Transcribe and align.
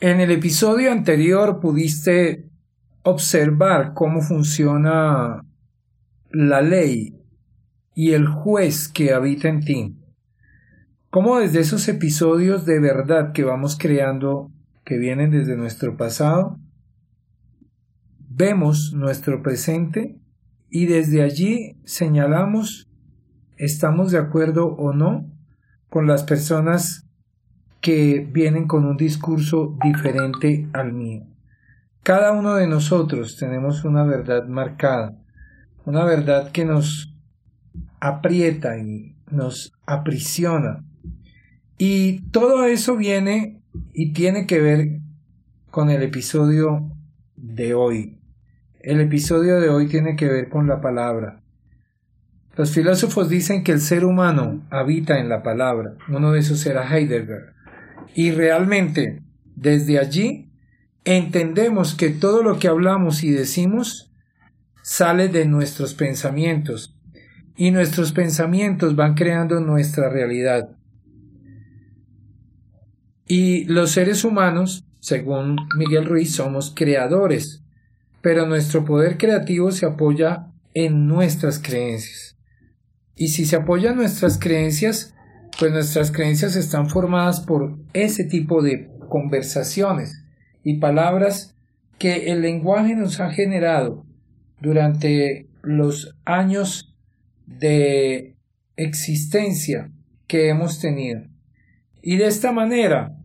En 0.00 0.20
el 0.20 0.30
episodio 0.30 0.92
anterior 0.92 1.58
pudiste 1.58 2.48
observar 3.02 3.94
cómo 3.94 4.20
funciona 4.20 5.44
la 6.30 6.62
ley 6.62 7.20
y 7.96 8.12
el 8.12 8.28
juez 8.28 8.86
que 8.86 9.12
habita 9.12 9.48
en 9.48 9.60
ti. 9.60 9.96
Cómo 11.10 11.40
desde 11.40 11.58
esos 11.58 11.88
episodios 11.88 12.64
de 12.64 12.78
verdad 12.78 13.32
que 13.32 13.42
vamos 13.42 13.76
creando, 13.76 14.52
que 14.84 14.98
vienen 14.98 15.32
desde 15.32 15.56
nuestro 15.56 15.96
pasado, 15.96 16.60
vemos 18.20 18.92
nuestro 18.92 19.42
presente 19.42 20.16
y 20.70 20.86
desde 20.86 21.22
allí 21.22 21.76
señalamos, 21.84 22.88
estamos 23.56 24.12
de 24.12 24.18
acuerdo 24.18 24.68
o 24.68 24.92
no 24.92 25.28
con 25.88 26.06
las 26.06 26.22
personas 26.22 27.07
que 27.80 28.26
vienen 28.30 28.66
con 28.66 28.84
un 28.84 28.96
discurso 28.96 29.76
diferente 29.82 30.68
al 30.72 30.92
mío. 30.92 31.26
Cada 32.02 32.32
uno 32.32 32.54
de 32.54 32.66
nosotros 32.66 33.36
tenemos 33.36 33.84
una 33.84 34.04
verdad 34.04 34.46
marcada, 34.46 35.16
una 35.84 36.04
verdad 36.04 36.50
que 36.52 36.64
nos 36.64 37.14
aprieta 38.00 38.78
y 38.78 39.16
nos 39.30 39.72
aprisiona. 39.86 40.84
Y 41.76 42.22
todo 42.30 42.64
eso 42.64 42.96
viene 42.96 43.62
y 43.92 44.12
tiene 44.12 44.46
que 44.46 44.60
ver 44.60 45.00
con 45.70 45.90
el 45.90 46.02
episodio 46.02 46.90
de 47.36 47.74
hoy. 47.74 48.18
El 48.80 49.00
episodio 49.00 49.60
de 49.60 49.68
hoy 49.68 49.86
tiene 49.88 50.16
que 50.16 50.28
ver 50.28 50.48
con 50.48 50.66
la 50.66 50.80
palabra. 50.80 51.42
Los 52.56 52.72
filósofos 52.72 53.28
dicen 53.28 53.62
que 53.62 53.72
el 53.72 53.80
ser 53.80 54.04
humano 54.04 54.66
habita 54.70 55.18
en 55.18 55.28
la 55.28 55.42
palabra. 55.42 55.94
Uno 56.08 56.32
de 56.32 56.40
esos 56.40 56.64
era 56.66 56.88
Heidegger. 56.88 57.54
Y 58.14 58.30
realmente, 58.32 59.22
desde 59.54 59.98
allí, 59.98 60.50
entendemos 61.04 61.94
que 61.94 62.10
todo 62.10 62.42
lo 62.42 62.58
que 62.58 62.68
hablamos 62.68 63.22
y 63.22 63.30
decimos 63.30 64.10
sale 64.82 65.28
de 65.28 65.46
nuestros 65.46 65.94
pensamientos. 65.94 66.94
Y 67.56 67.70
nuestros 67.70 68.12
pensamientos 68.12 68.94
van 68.94 69.14
creando 69.14 69.60
nuestra 69.60 70.08
realidad. 70.08 70.70
Y 73.26 73.64
los 73.64 73.90
seres 73.90 74.24
humanos, 74.24 74.86
según 75.00 75.56
Miguel 75.76 76.06
Ruiz, 76.06 76.34
somos 76.34 76.72
creadores, 76.74 77.62
pero 78.22 78.46
nuestro 78.46 78.84
poder 78.84 79.18
creativo 79.18 79.70
se 79.70 79.86
apoya 79.86 80.46
en 80.72 81.06
nuestras 81.06 81.58
creencias. 81.58 82.38
Y 83.14 83.28
si 83.28 83.44
se 83.44 83.56
apoya 83.56 83.90
en 83.90 83.96
nuestras 83.96 84.38
creencias, 84.38 85.14
pues 85.58 85.72
nuestras 85.72 86.12
creencias 86.12 86.54
están 86.54 86.88
formadas 86.88 87.40
por 87.40 87.76
ese 87.92 88.22
tipo 88.22 88.62
de 88.62 88.88
conversaciones 89.08 90.24
y 90.62 90.78
palabras 90.78 91.56
que 91.98 92.30
el 92.30 92.42
lenguaje 92.42 92.94
nos 92.94 93.18
ha 93.18 93.32
generado 93.32 94.06
durante 94.60 95.48
los 95.62 96.16
años 96.24 96.94
de 97.44 98.36
existencia 98.76 99.90
que 100.28 100.48
hemos 100.48 100.78
tenido. 100.78 101.22
Y 102.02 102.18
de 102.18 102.28
esta 102.28 102.52
manera, 102.52 103.16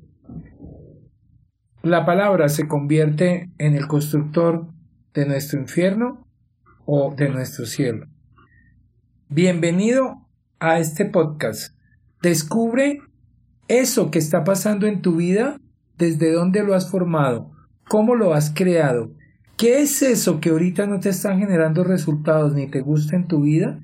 la 1.83 2.03
palabra 2.03 2.49
se 2.49 2.67
convierte 2.67 3.51
en 3.59 3.75
el 3.75 3.85
constructor 3.85 4.73
de 5.13 5.27
nuestro 5.27 5.59
infierno 5.59 6.27
o 6.85 7.13
de 7.13 7.29
nuestro 7.29 7.67
cielo. 7.67 8.07
Bienvenido 9.29 10.27
a 10.59 10.79
este 10.79 11.05
podcast 11.05 11.75
Descubre 12.23 13.01
eso 13.67 14.09
que 14.09 14.17
está 14.17 14.45
pasando 14.45 14.87
en 14.87 15.01
tu 15.01 15.17
vida, 15.17 15.59
desde 15.97 16.31
dónde 16.31 16.63
lo 16.63 16.73
has 16.73 16.89
formado, 16.89 17.51
cómo 17.89 18.15
lo 18.15 18.33
has 18.33 18.49
creado, 18.49 19.11
qué 19.57 19.81
es 19.81 20.01
eso 20.01 20.39
que 20.39 20.51
ahorita 20.51 20.87
no 20.87 21.01
te 21.01 21.09
está 21.09 21.37
generando 21.37 21.83
resultados 21.83 22.55
ni 22.55 22.71
te 22.71 22.79
gusta 22.79 23.17
en 23.17 23.27
tu 23.27 23.41
vida, 23.41 23.81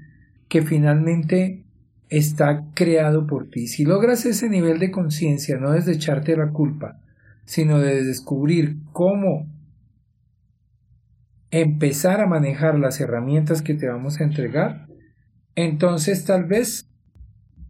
que 0.47 0.61
finalmente 0.61 1.65
está 2.07 2.63
creado 2.75 3.27
por 3.27 3.49
ti. 3.49 3.67
Si 3.67 3.83
logras 3.83 4.25
ese 4.25 4.47
nivel 4.47 4.79
de 4.79 4.89
conciencia, 4.89 5.57
no 5.57 5.71
desde 5.71 5.91
echarte 5.91 6.37
la 6.37 6.51
culpa, 6.51 7.01
sino 7.43 7.79
de 7.79 8.05
descubrir 8.05 8.77
cómo 8.93 9.51
empezar 11.51 12.21
a 12.21 12.27
manejar 12.27 12.79
las 12.79 13.01
herramientas 13.01 13.61
que 13.61 13.73
te 13.73 13.89
vamos 13.89 14.21
a 14.21 14.23
entregar, 14.23 14.87
entonces 15.55 16.23
tal 16.23 16.45
vez 16.45 16.89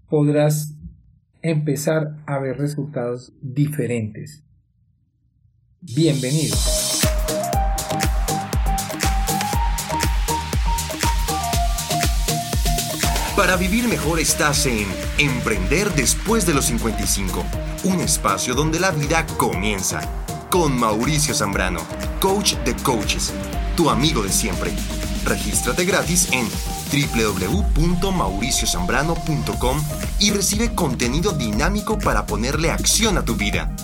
podrás 0.10 0.74
empezar 1.42 2.18
a 2.26 2.40
ver 2.40 2.58
resultados 2.58 3.32
diferentes. 3.42 4.44
Bienvenido. 5.82 6.58
Para 13.38 13.56
vivir 13.56 13.88
mejor 13.88 14.20
estás 14.20 14.66
en 14.66 14.86
Emprender 15.18 15.90
después 15.94 16.46
de 16.46 16.54
los 16.54 16.66
55, 16.66 17.46
un 17.86 18.02
espacio 18.02 18.54
donde 18.54 18.82
la 18.82 18.92
vida 18.92 19.26
comienza. 19.38 20.02
Con 20.50 20.78
Mauricio 20.78 21.34
Zambrano, 21.34 21.80
coach 22.20 22.56
de 22.66 22.76
coaches, 22.84 23.32
tu 23.78 23.90
amigo 23.90 24.24
de 24.24 24.30
siempre. 24.30 24.72
Regístrate 25.24 25.86
gratis 25.86 26.30
en 26.34 26.48
www.mauriciozambrano.com 26.92 29.78
y 30.20 30.32
recibe 30.32 30.74
contenido 30.74 31.34
dinámico 31.34 32.00
para 32.00 32.26
ponerle 32.26 32.72
acción 32.72 33.18
a 33.18 33.26
tu 33.26 33.36
vida. 33.36 33.76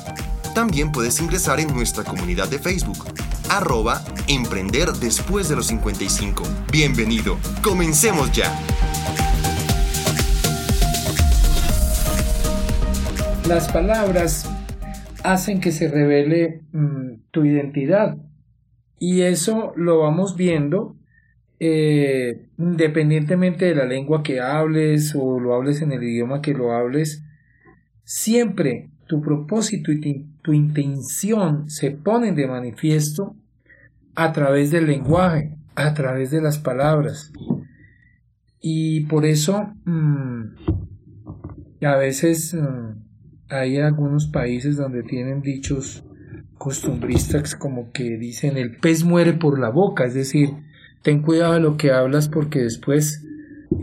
También 0.54 0.92
puedes 0.92 1.20
ingresar 1.20 1.60
en 1.60 1.74
nuestra 1.74 2.04
comunidad 2.04 2.48
de 2.48 2.60
Facebook, 2.60 3.06
arroba 3.50 4.04
Emprender 4.28 4.92
después 4.94 5.50
de 5.50 5.56
los 5.56 5.68
55. 5.68 6.44
Bienvenido, 6.72 7.38
comencemos 7.62 8.32
ya. 8.32 8.52
Las 13.48 13.72
palabras 13.72 14.50
hacen 15.24 15.60
que 15.60 15.72
se 15.72 15.88
revele 15.88 16.62
mm, 16.72 17.30
tu 17.32 17.46
identidad 17.46 18.18
y 18.98 19.22
eso 19.22 19.74
lo 19.76 20.00
vamos 20.00 20.36
viendo 20.36 20.96
eh, 21.60 22.48
independientemente 22.58 23.66
de 23.66 23.76
la 23.76 23.86
lengua 23.86 24.24
que 24.24 24.42
hables 24.42 25.14
o 25.16 25.40
lo 25.40 25.54
hables 25.54 25.82
en 25.82 25.92
el 25.92 26.04
idioma 26.04 26.42
que 26.42 26.54
lo 26.54 26.74
hables, 26.74 27.24
siempre 28.04 28.90
tu 29.08 29.22
propósito 29.22 29.92
y 29.92 30.26
tu 30.42 30.54
intención 30.54 31.70
se 31.70 31.92
ponen 31.92 32.36
de 32.36 32.48
manifiesto 32.48 33.36
a 34.16 34.32
través 34.32 34.72
del 34.72 34.88
lenguaje, 34.88 35.58
a 35.76 35.94
través 35.94 36.32
de 36.32 36.42
las 36.42 36.58
palabras. 36.58 37.32
Y 38.60 39.02
por 39.02 39.26
eso 39.26 39.74
mm, 39.86 40.44
a 41.86 41.96
veces 41.98 42.54
mm, 42.54 43.06
hay 43.50 43.78
algunos 43.78 44.28
países 44.28 44.78
donde 44.78 45.04
tienen 45.04 45.42
dichos 45.42 46.04
costumbristas 46.58 47.56
como 47.56 47.92
que 47.92 48.18
dicen 48.18 48.58
el 48.58 48.78
pez 48.78 49.04
muere 49.04 49.34
por 49.34 49.60
la 49.60 49.70
boca, 49.70 50.06
es 50.06 50.14
decir, 50.14 50.50
ten 51.06 51.22
cuidado 51.22 51.54
de 51.54 51.60
lo 51.60 51.78
que 51.78 51.92
hablas 51.92 52.28
porque 52.30 52.64
después 52.64 53.24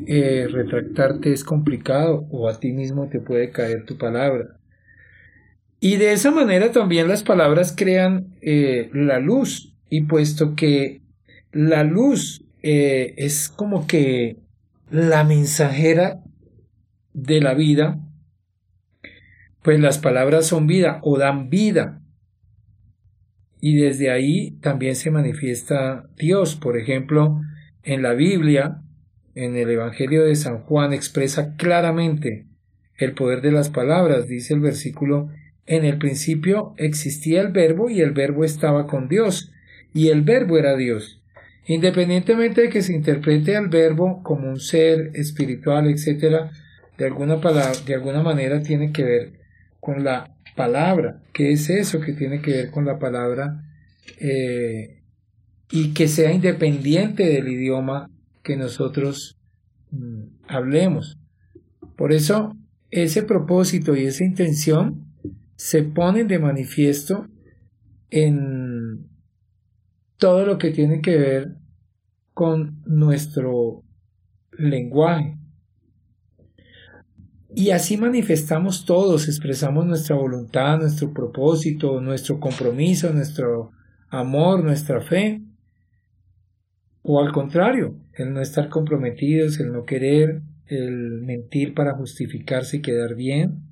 eh, 0.09 0.49
retractarte 0.50 1.33
es 1.33 1.44
complicado 1.44 2.27
o 2.33 2.49
a 2.49 2.59
ti 2.59 2.72
mismo 2.72 3.09
te 3.09 3.21
puede 3.21 3.53
caer 3.53 3.84
tu 3.84 3.97
palabra. 3.97 4.59
Y 5.78 5.99
de 5.99 6.15
esa 6.15 6.32
manera 6.32 6.72
también 6.72 7.06
las 7.06 7.22
palabras 7.22 7.75
crean 7.77 8.34
eh, 8.41 8.91
la 8.93 9.21
luz 9.21 9.72
y 9.88 10.03
puesto 10.03 10.56
que 10.56 11.03
la 11.53 11.84
luz 11.84 12.44
eh, 12.61 13.15
es 13.16 13.49
como 13.49 13.87
que 13.87 14.38
la 14.91 15.22
mensajera 15.22 16.25
de 17.12 17.41
la 17.41 17.55
vida, 17.55 18.00
pues 19.62 19.78
las 19.78 19.99
palabras 19.99 20.44
son 20.47 20.66
vida 20.66 20.99
o 21.05 21.19
dan 21.19 21.50
vida 21.50 22.01
y 23.64 23.76
desde 23.76 24.11
ahí 24.11 24.59
también 24.61 24.97
se 24.97 25.12
manifiesta 25.12 26.09
Dios. 26.19 26.56
Por 26.56 26.76
ejemplo, 26.76 27.41
en 27.85 28.03
la 28.03 28.12
Biblia, 28.12 28.82
en 29.37 29.56
el 29.56 29.70
Evangelio 29.70 30.25
de 30.25 30.35
San 30.35 30.59
Juan 30.59 30.93
expresa 30.93 31.55
claramente 31.56 32.47
el 32.99 33.12
poder 33.12 33.41
de 33.41 33.53
las 33.53 33.70
palabras. 33.70 34.26
Dice 34.26 34.53
el 34.53 34.59
versículo, 34.59 35.31
en 35.64 35.85
el 35.85 35.99
principio 35.99 36.75
existía 36.76 37.41
el 37.41 37.53
verbo 37.53 37.88
y 37.88 38.00
el 38.00 38.11
verbo 38.11 38.43
estaba 38.44 38.88
con 38.88 39.09
Dios 39.09 39.53
y 39.94 40.08
el 40.08 40.23
verbo 40.23 40.58
era 40.58 40.76
Dios. 40.76 41.23
Independientemente 41.65 42.62
de 42.62 42.69
que 42.69 42.82
se 42.82 42.93
interprete 42.93 43.56
al 43.56 43.69
verbo 43.69 44.25
como 44.25 44.49
un 44.49 44.58
ser 44.58 45.12
espiritual, 45.15 45.88
etc., 45.88 46.50
de 46.99 47.06
alguna, 47.06 47.41
palabra, 47.41 47.79
de 47.87 47.94
alguna 47.94 48.25
manera 48.25 48.61
tiene 48.61 48.91
que 48.91 49.05
ver 49.05 49.32
con 49.79 50.03
la 50.03 50.31
palabra. 50.54 51.22
¿Qué 51.32 51.52
es 51.52 51.70
eso 51.70 52.00
que 52.00 52.12
tiene 52.12 52.40
que 52.40 52.52
ver 52.52 52.70
con 52.70 52.84
la 52.84 52.99
palabra? 52.99 53.64
Eh, 54.19 55.02
y 55.70 55.94
que 55.94 56.08
sea 56.08 56.32
independiente 56.32 57.25
del 57.25 57.49
idioma 57.49 58.10
que 58.43 58.56
nosotros 58.56 59.38
mm, 59.90 60.22
hablemos. 60.49 61.19
Por 61.96 62.12
eso, 62.12 62.56
ese 62.90 63.22
propósito 63.22 63.96
y 63.96 64.04
esa 64.04 64.25
intención 64.25 65.06
se 65.56 65.82
ponen 65.82 66.28
de 66.28 66.38
manifiesto 66.38 67.26
en 68.10 69.08
todo 70.19 70.44
lo 70.44 70.58
que 70.58 70.70
tiene 70.70 71.00
que 71.00 71.16
ver 71.16 71.56
con 72.34 72.82
nuestro 72.87 73.82
lenguaje. 74.58 75.38
Y 77.54 77.70
así 77.70 77.99
manifestamos 77.99 78.84
todos, 78.87 79.28
expresamos 79.28 79.84
nuestra 79.87 80.16
voluntad, 80.16 80.78
nuestro 80.78 81.12
propósito, 81.12 82.00
nuestro 82.00 82.40
compromiso, 82.40 83.12
nuestro 83.12 83.72
amor, 84.08 84.64
nuestra 84.64 85.02
fe. 85.02 85.43
O 87.02 87.20
al 87.20 87.32
contrario, 87.32 87.96
el 88.14 88.32
no 88.32 88.40
estar 88.40 88.69
comprometidos, 88.69 89.60
el 89.60 89.72
no 89.72 89.84
querer, 89.84 90.40
el 90.66 91.20
mentir 91.22 91.75
para 91.75 91.94
justificarse 91.94 92.78
y 92.78 92.82
quedar 92.82 93.14
bien. 93.14 93.62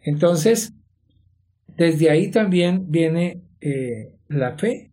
Entonces, 0.00 0.72
desde 1.76 2.10
ahí 2.10 2.30
también 2.30 2.90
viene 2.90 3.42
eh, 3.60 4.16
la 4.28 4.58
fe, 4.58 4.90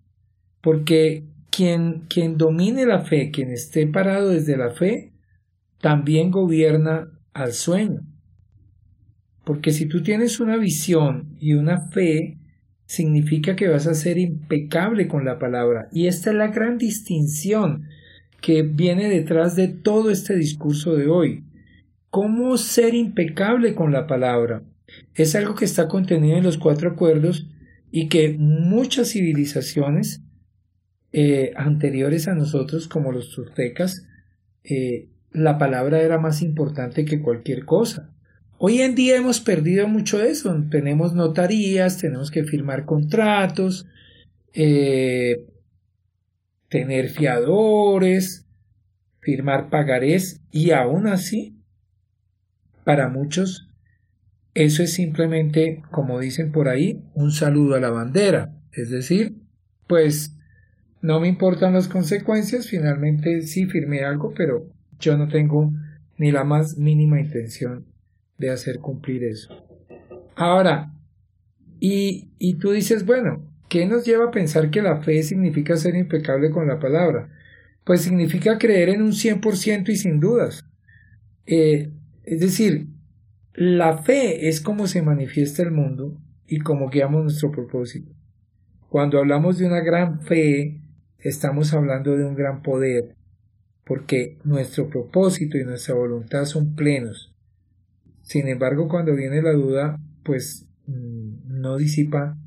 porque 0.62 1.24
quien, 1.50 2.06
quien 2.08 2.38
domine 2.38 2.86
la 2.86 3.02
fe, 3.02 3.32
quien 3.32 3.50
esté 3.50 3.88
parado 3.88 4.30
desde 4.30 4.56
la 4.56 4.70
fe, 4.70 5.14
también 5.82 6.30
gobierna 6.30 7.10
al 7.34 7.54
sueño. 7.54 8.02
Porque 9.50 9.72
si 9.72 9.88
tú 9.88 10.04
tienes 10.04 10.40
una 10.40 10.58
visión 10.58 11.36
y 11.40 11.54
una 11.54 11.80
fe, 11.90 12.38
significa 12.86 13.56
que 13.56 13.68
vas 13.68 13.88
a 13.88 13.96
ser 13.96 14.20
impecable 14.20 15.08
con 15.08 15.26
la 15.26 15.40
palabra. 15.40 15.90
Y 15.92 16.06
esta 16.06 16.30
es 16.30 16.36
la 16.36 16.50
gran 16.50 16.78
distinción 16.78 17.88
que 18.42 18.62
viene 18.62 19.10
detrás 19.10 19.56
de 19.56 19.68
todo 19.68 20.12
este 20.12 20.36
discurso 20.36 20.96
de 20.96 21.08
hoy. 21.08 21.46
¿Cómo 22.12 22.58
ser 22.58 22.94
impecable 22.94 23.74
con 23.74 23.92
la 23.92 24.06
palabra? 24.06 24.62
Es 25.16 25.34
algo 25.34 25.56
que 25.56 25.66
está 25.66 25.88
contenido 25.88 26.38
en 26.38 26.44
los 26.44 26.60
cuatro 26.60 26.92
acuerdos 26.92 27.48
y 27.90 28.08
que 28.08 28.36
muchas 28.38 29.14
civilizaciones 29.14 30.22
eh, 31.12 31.54
anteriores 31.56 32.28
a 32.28 32.36
nosotros, 32.36 32.88
como 32.88 33.12
los 33.12 33.34
toltecas, 33.34 34.06
eh, 34.64 35.10
la 35.32 35.58
palabra 35.58 36.04
era 36.04 36.20
más 36.20 36.44
importante 36.44 37.04
que 37.04 37.20
cualquier 37.20 37.66
cosa. 37.66 38.14
Hoy 38.62 38.82
en 38.82 38.94
día 38.94 39.16
hemos 39.16 39.40
perdido 39.40 39.88
mucho 39.88 40.22
eso. 40.22 40.54
Tenemos 40.70 41.14
notarías, 41.14 41.98
tenemos 41.98 42.30
que 42.30 42.44
firmar 42.44 42.84
contratos, 42.84 43.88
eh, 44.54 45.46
tener 46.68 47.08
fiadores, 47.08 48.46
firmar 49.22 49.70
pagarés 49.70 50.42
y 50.52 50.72
aún 50.72 51.08
así, 51.08 51.58
para 52.84 53.08
muchos, 53.08 53.70
eso 54.54 54.84
es 54.84 54.92
simplemente, 54.92 55.82
como 55.90 56.20
dicen 56.20 56.52
por 56.52 56.68
ahí, 56.68 57.02
un 57.14 57.32
saludo 57.32 57.76
a 57.76 57.80
la 57.80 57.92
bandera. 57.92 58.54
Es 58.74 58.90
decir, 58.90 59.38
pues 59.88 60.36
no 61.02 61.22
me 61.22 61.30
importan 61.30 61.72
las 61.72 61.88
consecuencias, 61.88 62.68
finalmente 62.68 63.42
sí 63.44 63.68
firmé 63.68 64.04
algo, 64.04 64.34
pero 64.36 64.68
yo 65.00 65.16
no 65.16 65.30
tengo 65.30 65.72
ni 66.18 66.34
la 66.34 66.44
más 66.44 66.78
mínima 66.78 67.22
intención 67.22 67.89
de 68.40 68.50
hacer 68.50 68.80
cumplir 68.80 69.24
eso. 69.24 69.54
Ahora, 70.36 70.92
y, 71.80 72.32
y 72.40 72.56
tú 72.56 72.72
dices, 72.72 73.06
bueno, 73.06 73.46
¿qué 73.68 73.86
nos 73.86 74.06
lleva 74.06 74.26
a 74.26 74.32
pensar 74.32 74.72
que 74.72 74.82
la 74.82 75.02
fe 75.02 75.22
significa 75.22 75.78
ser 75.78 75.96
impecable 75.96 76.50
con 76.50 76.68
la 76.68 76.80
palabra? 76.80 77.30
Pues 77.84 78.02
significa 78.02 78.58
creer 78.58 78.90
en 78.90 79.02
un 79.02 79.12
100% 79.12 79.90
y 79.90 79.96
sin 79.96 80.20
dudas. 80.20 80.66
Eh, 81.46 81.92
es 82.24 82.40
decir, 82.40 82.88
la 83.54 83.98
fe 83.98 84.48
es 84.48 84.62
como 84.62 84.88
se 84.88 85.02
manifiesta 85.02 85.64
el 85.64 85.72
mundo 85.72 86.18
y 86.48 86.60
como 86.60 86.90
guiamos 86.90 87.24
nuestro 87.24 87.52
propósito. 87.52 88.14
Cuando 88.90 89.20
hablamos 89.20 89.58
de 89.58 89.68
una 89.68 89.82
gran 89.82 90.22
fe, 90.22 90.82
estamos 91.20 91.74
hablando 91.74 92.16
de 92.16 92.26
un 92.26 92.36
gran 92.36 92.62
poder, 92.62 93.16
porque 93.86 94.38
nuestro 94.44 94.90
propósito 94.90 95.58
y 95.58 95.64
nuestra 95.64 95.96
voluntad 95.96 96.46
son 96.46 96.76
plenos. 96.76 97.29
Sin 98.30 98.48
embargo, 98.48 98.88
cuando 98.88 99.16
viene 99.16 99.42
la 99.42 99.54
duda, 99.54 100.00
pues 100.24 100.68
mm, 100.86 101.62
no 101.62 101.78
disipa 101.78 102.38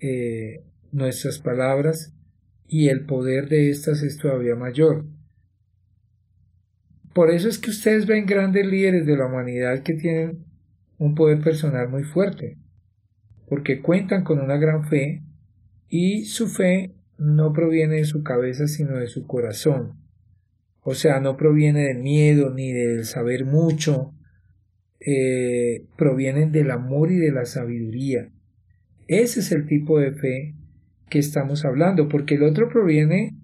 eh, 0.00 0.62
nuestras 0.92 1.40
palabras 1.40 2.14
y 2.68 2.90
el 2.90 3.06
poder 3.06 3.48
de 3.48 3.70
estas 3.70 4.04
es 4.04 4.18
todavía 4.18 4.54
mayor. 4.54 5.04
Por 7.12 7.32
eso 7.32 7.48
es 7.48 7.58
que 7.58 7.70
ustedes 7.70 8.06
ven 8.06 8.24
grandes 8.24 8.68
líderes 8.68 9.04
de 9.04 9.16
la 9.16 9.26
humanidad 9.26 9.82
que 9.82 9.94
tienen 9.94 10.44
un 10.96 11.16
poder 11.16 11.40
personal 11.40 11.88
muy 11.88 12.04
fuerte, 12.04 12.58
porque 13.48 13.82
cuentan 13.82 14.22
con 14.22 14.38
una 14.38 14.58
gran 14.58 14.84
fe 14.84 15.24
y 15.88 16.26
su 16.26 16.46
fe 16.46 16.94
no 17.18 17.52
proviene 17.52 17.96
de 17.96 18.04
su 18.04 18.22
cabeza 18.22 18.68
sino 18.68 18.96
de 18.96 19.08
su 19.08 19.26
corazón. 19.26 19.98
O 20.82 20.94
sea, 20.94 21.18
no 21.18 21.36
proviene 21.36 21.82
del 21.82 21.98
miedo 21.98 22.54
ni 22.54 22.70
del 22.70 23.06
saber 23.06 23.44
mucho, 23.44 24.12
eh, 25.00 25.84
provienen 25.96 26.52
del 26.52 26.70
amor 26.70 27.12
y 27.12 27.16
de 27.16 27.32
la 27.32 27.44
sabiduría. 27.44 28.30
Ese 29.08 29.40
es 29.40 29.52
el 29.52 29.66
tipo 29.66 29.98
de 29.98 30.12
fe 30.12 30.54
que 31.08 31.18
estamos 31.18 31.64
hablando, 31.64 32.08
porque 32.08 32.34
el 32.34 32.42
otro 32.42 32.68
proviene 32.68 33.36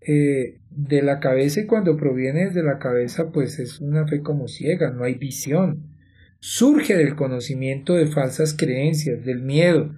eh, 0.00 0.58
de 0.70 1.02
la 1.02 1.20
cabeza 1.20 1.60
y 1.60 1.66
cuando 1.66 1.96
proviene 1.96 2.50
de 2.50 2.62
la 2.62 2.78
cabeza 2.78 3.32
pues 3.32 3.58
es 3.58 3.80
una 3.80 4.06
fe 4.06 4.20
como 4.20 4.48
ciega, 4.48 4.90
no 4.90 5.04
hay 5.04 5.14
visión. 5.14 5.86
Surge 6.40 6.96
del 6.96 7.16
conocimiento 7.16 7.94
de 7.94 8.06
falsas 8.06 8.54
creencias, 8.54 9.24
del 9.24 9.42
miedo, 9.42 9.94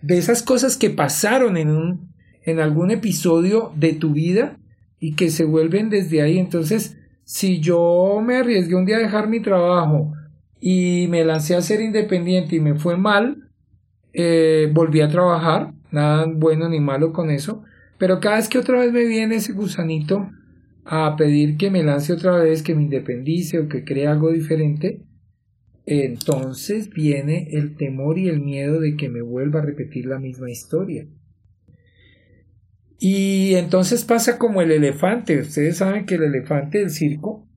de 0.00 0.16
esas 0.16 0.42
cosas 0.42 0.76
que 0.76 0.90
pasaron 0.90 1.56
en 1.56 1.68
un 1.68 2.10
en 2.42 2.58
algún 2.58 2.90
episodio 2.90 3.72
de 3.76 3.92
tu 3.92 4.12
vida 4.12 4.58
y 4.98 5.14
que 5.14 5.30
se 5.30 5.44
vuelven 5.44 5.90
desde 5.90 6.22
ahí. 6.22 6.38
Entonces, 6.38 6.96
si 7.30 7.60
yo 7.60 8.20
me 8.26 8.38
arriesgué 8.38 8.74
un 8.74 8.84
día 8.84 8.96
a 8.96 8.98
dejar 8.98 9.28
mi 9.28 9.38
trabajo 9.38 10.12
y 10.60 11.06
me 11.10 11.24
lancé 11.24 11.54
a 11.54 11.62
ser 11.62 11.80
independiente 11.80 12.56
y 12.56 12.60
me 12.60 12.74
fue 12.74 12.96
mal, 12.96 13.48
eh, 14.12 14.68
volví 14.74 15.00
a 15.00 15.08
trabajar, 15.08 15.72
nada 15.92 16.26
bueno 16.26 16.68
ni 16.68 16.80
malo 16.80 17.12
con 17.12 17.30
eso, 17.30 17.62
pero 17.98 18.18
cada 18.18 18.34
vez 18.34 18.48
que 18.48 18.58
otra 18.58 18.80
vez 18.80 18.92
me 18.92 19.04
viene 19.04 19.36
ese 19.36 19.52
gusanito 19.52 20.28
a 20.84 21.14
pedir 21.14 21.56
que 21.56 21.70
me 21.70 21.84
lance 21.84 22.12
otra 22.12 22.36
vez, 22.36 22.64
que 22.64 22.74
me 22.74 22.82
independice 22.82 23.60
o 23.60 23.68
que 23.68 23.84
cree 23.84 24.08
algo 24.08 24.32
diferente, 24.32 25.04
entonces 25.86 26.90
viene 26.90 27.46
el 27.52 27.76
temor 27.76 28.18
y 28.18 28.28
el 28.28 28.40
miedo 28.40 28.80
de 28.80 28.96
que 28.96 29.08
me 29.08 29.22
vuelva 29.22 29.60
a 29.60 29.66
repetir 29.66 30.06
la 30.06 30.18
misma 30.18 30.50
historia. 30.50 31.06
Y 33.02 33.54
entonces 33.54 34.04
pasa 34.04 34.36
como 34.36 34.60
el 34.60 34.70
elefante. 34.70 35.40
Ustedes 35.40 35.78
saben 35.78 36.04
que 36.04 36.16
el 36.16 36.24
elefante 36.24 36.78
del 36.78 36.90
circo 36.90 37.48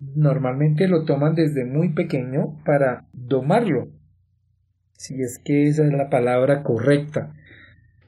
normalmente 0.00 0.88
lo 0.88 1.04
toman 1.04 1.34
desde 1.34 1.66
muy 1.66 1.90
pequeño 1.90 2.58
para 2.64 3.06
domarlo. 3.12 3.90
Si 4.92 5.20
es 5.20 5.38
que 5.38 5.68
esa 5.68 5.84
es 5.84 5.92
la 5.92 6.08
palabra 6.08 6.62
correcta, 6.62 7.34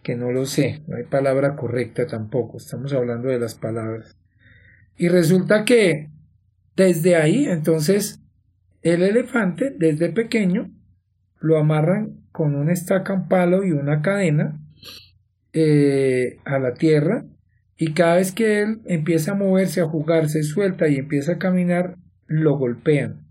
que 0.02 0.16
no 0.16 0.32
lo 0.32 0.46
sé, 0.46 0.82
no 0.88 0.96
hay 0.96 1.04
palabra 1.04 1.56
correcta 1.56 2.06
tampoco, 2.06 2.56
estamos 2.56 2.94
hablando 2.94 3.28
de 3.28 3.38
las 3.38 3.54
palabras. 3.54 4.16
Y 4.96 5.08
resulta 5.08 5.66
que 5.66 6.10
desde 6.74 7.16
ahí, 7.16 7.44
entonces, 7.44 8.22
el 8.80 9.02
elefante, 9.02 9.74
desde 9.76 10.08
pequeño, 10.08 10.70
lo 11.38 11.58
amarran 11.58 12.24
con 12.32 12.54
una 12.54 12.72
estaca, 12.72 13.12
un 13.12 13.28
palo 13.28 13.62
y 13.62 13.72
una 13.72 14.00
cadena 14.00 14.61
eh, 15.52 16.38
a 16.44 16.58
la 16.58 16.74
tierra 16.74 17.24
y 17.76 17.94
cada 17.94 18.16
vez 18.16 18.32
que 18.32 18.62
él 18.62 18.80
empieza 18.86 19.32
a 19.32 19.36
moverse, 19.36 19.80
a 19.80 19.86
jugarse, 19.86 20.42
suelta 20.42 20.88
y 20.88 20.96
empieza 20.96 21.32
a 21.32 21.38
caminar, 21.38 21.96
lo 22.26 22.56
golpean. 22.56 23.26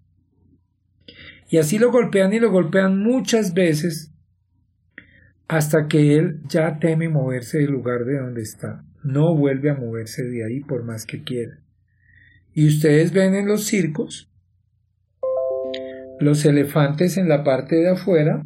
Y 1.50 1.58
así 1.58 1.80
lo 1.80 1.92
golpean 1.92 2.34
y 2.34 2.40
lo 2.40 2.52
golpean 2.52 3.02
muchas 3.02 3.54
veces 3.54 4.12
hasta 5.48 5.88
que 5.88 6.18
él 6.18 6.40
ya 6.48 6.80
teme 6.80 7.10
moverse 7.10 7.60
del 7.60 7.72
lugar 7.72 8.06
de 8.06 8.20
donde 8.20 8.42
está. 8.42 8.86
No 9.04 9.36
vuelve 9.36 9.70
a 9.70 9.76
moverse 9.76 10.24
de 10.24 10.46
ahí 10.46 10.62
por 10.62 10.84
más 10.84 11.06
que 11.06 11.24
quiera. 11.24 11.60
Y 12.54 12.68
ustedes 12.68 13.12
ven 13.12 13.36
en 13.36 13.48
los 13.48 13.66
circos 13.66 14.32
los 16.22 16.46
elefantes 16.46 17.18
en 17.18 17.28
la 17.28 17.44
parte 17.44 17.76
de 17.76 17.90
afuera 17.90 18.46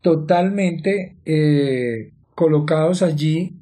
totalmente 0.00 1.16
eh, 1.24 2.13
colocados 2.34 3.02
allí 3.02 3.60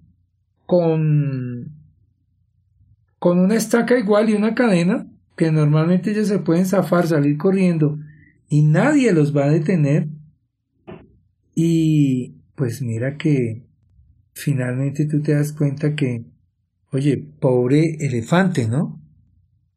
con, 0.67 1.73
con 3.19 3.39
una 3.39 3.55
estaca 3.55 3.99
igual 3.99 4.31
y 4.31 4.35
una 4.35 4.55
cadena 4.55 5.07
que 5.37 5.51
normalmente 5.51 6.11
ellos 6.11 6.29
se 6.29 6.39
pueden 6.39 6.67
zafar, 6.67 7.07
salir 7.07 7.37
corriendo 7.37 7.99
y 8.49 8.63
nadie 8.63 9.13
los 9.13 9.37
va 9.37 9.45
a 9.45 9.51
detener. 9.51 10.09
Y 11.55 12.37
pues 12.55 12.83
mira 12.83 13.17
que 13.17 13.67
finalmente 14.35 15.07
tú 15.07 15.21
te 15.21 15.35
das 15.35 15.53
cuenta 15.53 15.95
que, 15.95 16.25
oye, 16.93 17.17
pobre 17.17 17.97
elefante, 18.01 18.69
¿no? 18.69 19.01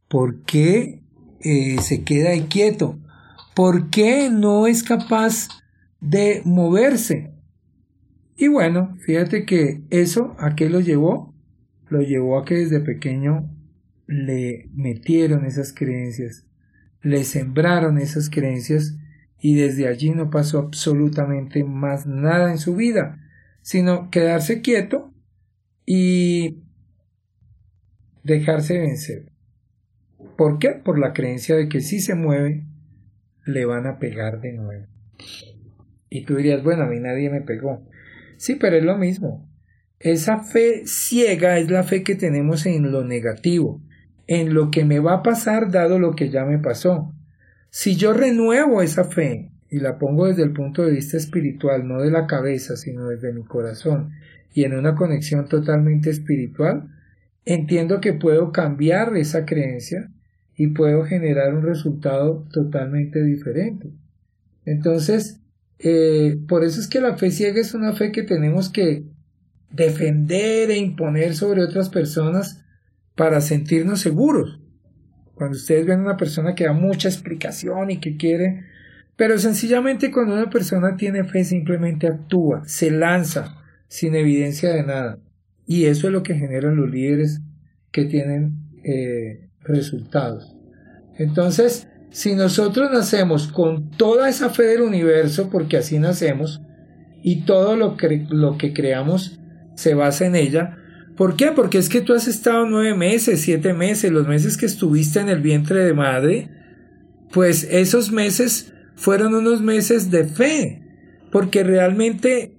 ¿Por 0.08 0.44
qué 0.44 1.04
eh, 1.42 1.78
se 1.82 2.04
queda 2.04 2.30
ahí 2.32 2.44
quieto? 2.44 3.00
¿Por 3.56 3.90
qué 3.90 4.30
no 4.30 4.68
es 4.68 4.84
capaz 4.84 5.48
de 6.00 6.42
moverse? 6.46 7.35
Y 8.38 8.48
bueno, 8.50 8.98
fíjate 9.00 9.46
que 9.46 9.84
eso, 9.90 10.36
¿a 10.40 10.56
qué 10.56 10.70
lo 10.70 10.82
llevó? 10.82 11.34
Lo 11.90 12.02
llevó 12.02 12.38
a 12.38 12.46
que 12.46 12.56
desde 12.56 12.82
pequeño 12.82 13.50
le 14.08 14.70
metieron 14.74 15.46
esas 15.46 15.74
creencias, 15.74 16.46
le 17.02 17.24
sembraron 17.24 17.98
esas 17.98 18.30
creencias 18.30 18.98
y 19.40 19.56
desde 19.56 19.88
allí 19.88 20.10
no 20.10 20.30
pasó 20.30 20.60
absolutamente 20.60 21.64
más 21.64 22.06
nada 22.06 22.52
en 22.52 22.58
su 22.58 22.76
vida, 22.76 23.22
sino 23.62 24.10
quedarse 24.10 24.62
quieto 24.62 25.14
y 25.86 26.64
dejarse 28.24 28.80
vencer. 28.80 29.32
¿Por 30.38 30.60
qué? 30.60 30.72
Por 30.72 31.00
la 31.00 31.14
creencia 31.14 31.56
de 31.56 31.70
que 31.70 31.82
si 31.82 32.00
se 32.00 32.16
mueve, 32.16 32.66
le 33.46 33.66
van 33.66 33.86
a 33.86 34.00
pegar 34.00 34.42
de 34.42 34.54
nuevo. 34.54 34.88
Y 36.10 36.26
tú 36.26 36.36
dirías, 36.36 36.64
bueno, 36.64 36.84
a 36.84 36.88
mí 36.88 37.00
nadie 37.00 37.30
me 37.30 37.42
pegó. 37.42 37.88
Sí, 38.38 38.56
pero 38.56 38.78
es 38.78 38.84
lo 38.84 38.98
mismo. 38.98 39.48
Esa 40.00 40.40
fe 40.40 40.86
ciega 40.86 41.58
es 41.58 41.72
la 41.72 41.84
fe 41.84 42.04
que 42.04 42.16
tenemos 42.16 42.66
en 42.66 42.92
lo 42.92 43.04
negativo, 43.04 43.82
en 44.28 44.54
lo 44.54 44.72
que 44.72 44.86
me 44.86 45.00
va 45.00 45.16
a 45.16 45.24
pasar 45.24 45.72
dado 45.72 46.00
lo 46.00 46.16
que 46.16 46.30
ya 46.30 46.46
me 46.46 46.60
pasó. 46.60 47.14
Si 47.70 47.96
yo 47.96 48.14
renuevo 48.14 48.82
esa 48.82 49.06
fe 49.06 49.52
y 49.70 49.80
la 49.80 49.98
pongo 49.98 50.28
desde 50.28 50.44
el 50.44 50.54
punto 50.54 50.84
de 50.84 50.92
vista 50.92 51.18
espiritual, 51.18 51.88
no 51.88 52.02
de 52.02 52.12
la 52.12 52.28
cabeza, 52.28 52.76
sino 52.76 53.10
desde 53.10 53.34
mi 53.34 53.44
corazón, 53.44 54.12
y 54.54 54.64
en 54.64 54.74
una 54.74 54.96
conexión 54.96 55.48
totalmente 55.48 56.10
espiritual, 56.10 56.90
entiendo 57.44 58.00
que 58.00 58.14
puedo 58.14 58.52
cambiar 58.52 59.16
esa 59.18 59.46
creencia 59.46 60.10
y 60.56 60.68
puedo 60.68 61.04
generar 61.04 61.54
un 61.54 61.64
resultado 61.64 62.48
totalmente 62.52 63.22
diferente. 63.22 63.92
Entonces, 64.66 65.42
eh, 65.80 66.38
por 66.48 66.64
eso 66.64 66.80
es 66.80 66.88
que 66.88 67.02
la 67.02 67.18
fe 67.18 67.32
ciega 67.32 67.60
es 67.60 67.74
una 67.74 67.94
fe 67.94 68.12
que 68.12 68.24
tenemos 68.24 68.70
que 68.70 69.04
defender 69.72 70.72
e 70.72 70.78
imponer 70.78 71.36
sobre 71.36 71.64
otras 71.64 71.90
personas 71.90 72.64
para 73.16 73.42
sentirnos 73.42 74.00
seguros. 74.00 74.60
Cuando 75.34 75.58
ustedes 75.58 75.86
ven 75.86 76.00
a 76.00 76.04
una 76.04 76.18
persona 76.18 76.56
que 76.56 76.64
da 76.64 76.74
mucha 76.74 77.10
explicación 77.10 77.92
y 77.92 78.00
que 78.00 78.16
quiere, 78.16 78.64
pero 79.18 79.38
sencillamente 79.38 80.12
cuando 80.12 80.34
una 80.34 80.50
persona 80.50 80.96
tiene 80.96 81.24
fe 81.26 81.44
simplemente 81.44 82.08
actúa, 82.08 82.64
se 82.66 82.92
lanza 82.92 83.58
sin 83.88 84.16
evidencia 84.16 84.74
de 84.74 84.84
nada. 84.84 85.20
Y 85.66 85.86
eso 85.86 86.08
es 86.08 86.14
lo 86.14 86.24
que 86.24 86.36
generan 86.36 86.76
los 86.78 86.90
líderes 86.90 87.42
que 87.92 88.06
tienen 88.06 88.54
eh, 88.84 89.50
resultados. 89.62 90.56
Entonces, 91.18 91.88
si 92.16 92.34
nosotros 92.34 92.92
nacemos 92.94 93.50
con 93.50 93.90
toda 93.90 94.30
esa 94.30 94.50
fe 94.50 94.64
del 94.64 94.84
universo, 94.84 95.50
porque 95.50 95.76
así 95.76 96.00
nacemos, 96.00 96.62
y 97.22 97.42
todo 97.42 97.76
lo 97.76 97.98
que, 97.98 98.26
lo 98.30 98.58
que 98.58 98.72
creamos 98.72 99.38
se 99.76 99.96
basa 99.96 100.26
en 100.26 100.38
ella, 100.38 100.78
¿por 101.18 101.36
qué? 101.36 101.52
Porque 101.52 101.78
es 101.78 101.90
que 101.90 102.00
tú 102.00 102.14
has 102.14 102.30
estado 102.30 102.66
nueve 102.68 102.96
meses, 102.96 103.42
siete 103.42 103.74
meses, 103.74 104.14
los 104.14 104.30
meses 104.30 104.56
que 104.56 104.66
estuviste 104.66 105.20
en 105.20 105.28
el 105.28 105.42
vientre 105.42 105.84
de 105.84 105.94
madre, 105.94 106.50
pues 107.34 107.68
esos 107.70 108.14
meses 108.14 108.74
fueron 108.96 109.36
unos 109.36 109.62
meses 109.62 110.10
de 110.10 110.24
fe, 110.24 110.84
porque 111.34 111.66
realmente 111.66 112.58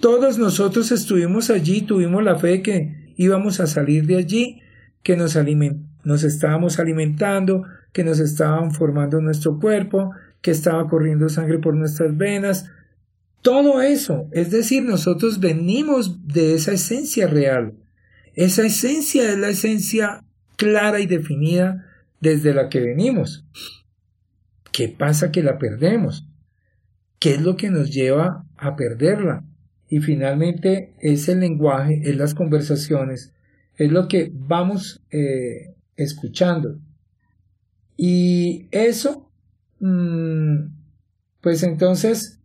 todos 0.00 0.38
nosotros 0.38 0.92
estuvimos 0.92 1.50
allí, 1.50 1.82
tuvimos 1.82 2.22
la 2.22 2.36
fe 2.36 2.48
de 2.48 2.62
que 2.62 3.14
íbamos 3.16 3.58
a 3.58 3.66
salir 3.66 4.06
de 4.06 4.18
allí, 4.18 4.60
que 5.02 5.16
nos, 5.16 5.36
nos 6.04 6.22
estábamos 6.22 6.78
alimentando, 6.78 7.64
que 7.96 8.04
nos 8.04 8.20
estaban 8.20 8.72
formando 8.72 9.22
nuestro 9.22 9.58
cuerpo, 9.58 10.10
que 10.42 10.50
estaba 10.50 10.86
corriendo 10.86 11.30
sangre 11.30 11.58
por 11.58 11.74
nuestras 11.74 12.14
venas, 12.14 12.70
todo 13.40 13.80
eso, 13.80 14.28
es 14.32 14.50
decir, 14.50 14.82
nosotros 14.82 15.40
venimos 15.40 16.26
de 16.28 16.54
esa 16.54 16.72
esencia 16.72 17.26
real. 17.26 17.72
Esa 18.34 18.66
esencia 18.66 19.32
es 19.32 19.38
la 19.38 19.48
esencia 19.48 20.24
clara 20.56 21.00
y 21.00 21.06
definida 21.06 21.86
desde 22.20 22.52
la 22.52 22.68
que 22.68 22.80
venimos. 22.80 23.46
¿Qué 24.72 24.90
pasa 24.90 25.32
que 25.32 25.42
la 25.42 25.56
perdemos? 25.56 26.28
¿Qué 27.18 27.36
es 27.36 27.40
lo 27.40 27.56
que 27.56 27.70
nos 27.70 27.94
lleva 27.94 28.44
a 28.58 28.76
perderla? 28.76 29.42
Y 29.88 30.00
finalmente 30.00 30.92
es 31.00 31.30
el 31.30 31.40
lenguaje, 31.40 32.02
es 32.04 32.14
las 32.14 32.34
conversaciones, 32.34 33.32
es 33.78 33.90
lo 33.90 34.06
que 34.06 34.30
vamos 34.34 35.02
eh, 35.10 35.72
escuchando. 35.96 36.78
Y 37.96 38.68
eso, 38.70 39.30
mm, 39.80 40.66
pues 41.40 41.62
entonces, 41.62 42.40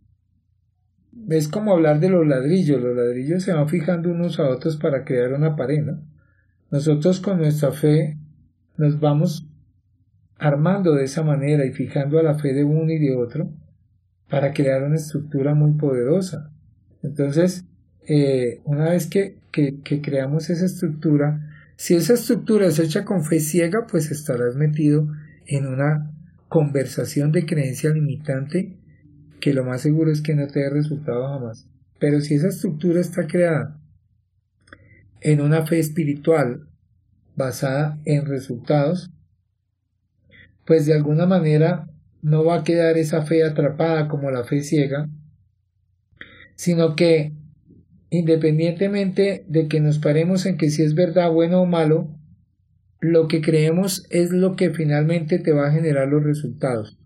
es 1.28 1.48
como 1.48 1.72
hablar 1.72 2.00
de 2.00 2.08
los 2.08 2.26
ladrillos. 2.26 2.80
Los 2.80 2.96
ladrillos 2.96 3.42
se 3.42 3.52
van 3.52 3.68
fijando 3.68 4.10
unos 4.10 4.38
a 4.38 4.48
otros 4.48 4.76
para 4.76 5.04
crear 5.04 5.32
una 5.32 5.56
pared, 5.56 5.84
Nosotros 6.70 7.20
con 7.20 7.38
nuestra 7.38 7.70
fe 7.70 8.18
nos 8.78 8.98
vamos 8.98 9.46
armando 10.38 10.94
de 10.94 11.04
esa 11.04 11.22
manera 11.22 11.64
y 11.66 11.72
fijando 11.72 12.18
a 12.18 12.22
la 12.22 12.34
fe 12.34 12.54
de 12.54 12.64
uno 12.64 12.90
y 12.90 12.98
de 12.98 13.14
otro 13.14 13.52
para 14.28 14.52
crear 14.52 14.82
una 14.82 14.96
estructura 14.96 15.54
muy 15.54 15.72
poderosa. 15.72 16.50
Entonces, 17.02 17.64
eh, 18.08 18.60
una 18.64 18.86
vez 18.86 19.06
que, 19.06 19.38
que, 19.52 19.80
que 19.82 20.00
creamos 20.00 20.48
esa 20.48 20.64
estructura, 20.64 21.52
si 21.76 21.94
esa 21.94 22.14
estructura 22.14 22.66
es 22.66 22.78
hecha 22.78 23.04
con 23.04 23.24
fe 23.24 23.40
ciega, 23.40 23.86
pues 23.86 24.10
estarás 24.10 24.56
metido 24.56 25.08
en 25.46 25.66
una 25.66 26.10
conversación 26.48 27.32
de 27.32 27.46
creencia 27.46 27.90
limitante 27.90 28.76
que 29.40 29.54
lo 29.54 29.64
más 29.64 29.80
seguro 29.80 30.12
es 30.12 30.22
que 30.22 30.34
no 30.34 30.46
te 30.46 30.60
dé 30.60 30.70
resultado 30.70 31.26
jamás. 31.28 31.66
Pero 31.98 32.20
si 32.20 32.34
esa 32.34 32.48
estructura 32.48 33.00
está 33.00 33.26
creada 33.26 33.80
en 35.20 35.40
una 35.40 35.66
fe 35.66 35.78
espiritual 35.78 36.68
basada 37.36 37.98
en 38.04 38.26
resultados, 38.26 39.10
pues 40.64 40.86
de 40.86 40.94
alguna 40.94 41.26
manera 41.26 41.88
no 42.22 42.44
va 42.44 42.58
a 42.58 42.64
quedar 42.64 42.98
esa 42.98 43.22
fe 43.22 43.44
atrapada 43.44 44.08
como 44.08 44.30
la 44.30 44.44
fe 44.44 44.62
ciega, 44.62 45.08
sino 46.54 46.94
que 46.94 47.32
independientemente 48.10 49.44
de 49.48 49.68
que 49.68 49.80
nos 49.80 49.98
paremos 49.98 50.46
en 50.46 50.56
que 50.56 50.70
si 50.70 50.82
es 50.82 50.94
verdad, 50.94 51.30
bueno 51.30 51.62
o 51.62 51.66
malo, 51.66 52.14
lo 53.02 53.26
que 53.26 53.40
creemos 53.40 54.06
es 54.10 54.30
lo 54.30 54.54
que 54.54 54.70
finalmente 54.70 55.40
te 55.40 55.50
va 55.52 55.66
a 55.66 55.72
generar 55.72 56.06
los 56.06 56.22
resultados. 56.22 56.96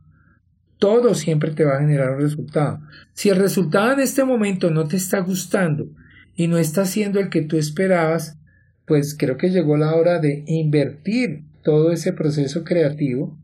Todo 0.78 1.14
siempre 1.14 1.52
te 1.52 1.64
va 1.64 1.76
a 1.76 1.80
generar 1.80 2.10
un 2.10 2.20
resultado. 2.20 2.80
Si 3.14 3.30
el 3.30 3.36
resultado 3.36 3.94
en 3.94 4.00
este 4.00 4.22
momento 4.22 4.70
no 4.70 4.86
te 4.86 4.96
está 4.96 5.20
gustando 5.20 5.88
y 6.34 6.48
no 6.48 6.58
está 6.58 6.84
siendo 6.84 7.18
el 7.18 7.30
que 7.30 7.40
tú 7.40 7.56
esperabas, 7.56 8.38
pues 8.86 9.16
creo 9.18 9.38
que 9.38 9.48
llegó 9.48 9.78
la 9.78 9.94
hora 9.94 10.18
de 10.18 10.44
invertir 10.46 11.44
todo 11.62 11.90
ese 11.90 12.12
proceso 12.12 12.62
creativo, 12.62 13.38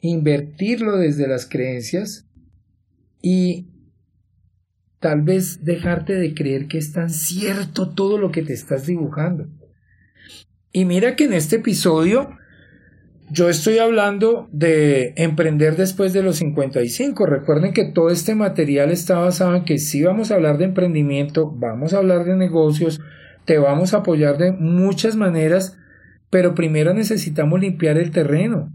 invertirlo 0.00 0.98
desde 0.98 1.26
las 1.26 1.48
creencias 1.48 2.28
y 3.22 3.70
tal 5.00 5.22
vez 5.22 5.64
dejarte 5.64 6.16
de 6.16 6.34
creer 6.34 6.68
que 6.68 6.76
es 6.76 6.92
tan 6.92 7.08
cierto 7.08 7.94
todo 7.94 8.18
lo 8.18 8.30
que 8.30 8.42
te 8.42 8.52
estás 8.52 8.84
dibujando. 8.84 9.48
Y 10.72 10.86
mira 10.86 11.16
que 11.16 11.24
en 11.24 11.34
este 11.34 11.56
episodio 11.56 12.30
yo 13.30 13.48
estoy 13.48 13.78
hablando 13.78 14.48
de 14.52 15.14
emprender 15.16 15.76
después 15.76 16.12
de 16.12 16.22
los 16.22 16.36
55. 16.36 17.24
Recuerden 17.26 17.72
que 17.72 17.84
todo 17.84 18.10
este 18.10 18.34
material 18.34 18.90
está 18.90 19.18
basado 19.18 19.54
en 19.56 19.64
que 19.64 19.78
si 19.78 20.02
vamos 20.02 20.30
a 20.30 20.34
hablar 20.34 20.58
de 20.58 20.66
emprendimiento, 20.66 21.50
vamos 21.50 21.92
a 21.94 21.98
hablar 21.98 22.24
de 22.24 22.36
negocios, 22.36 23.00
te 23.44 23.58
vamos 23.58 23.94
a 23.94 23.98
apoyar 23.98 24.38
de 24.38 24.52
muchas 24.52 25.16
maneras, 25.16 25.78
pero 26.30 26.54
primero 26.54 26.92
necesitamos 26.94 27.60
limpiar 27.60 27.98
el 27.98 28.10
terreno. 28.10 28.70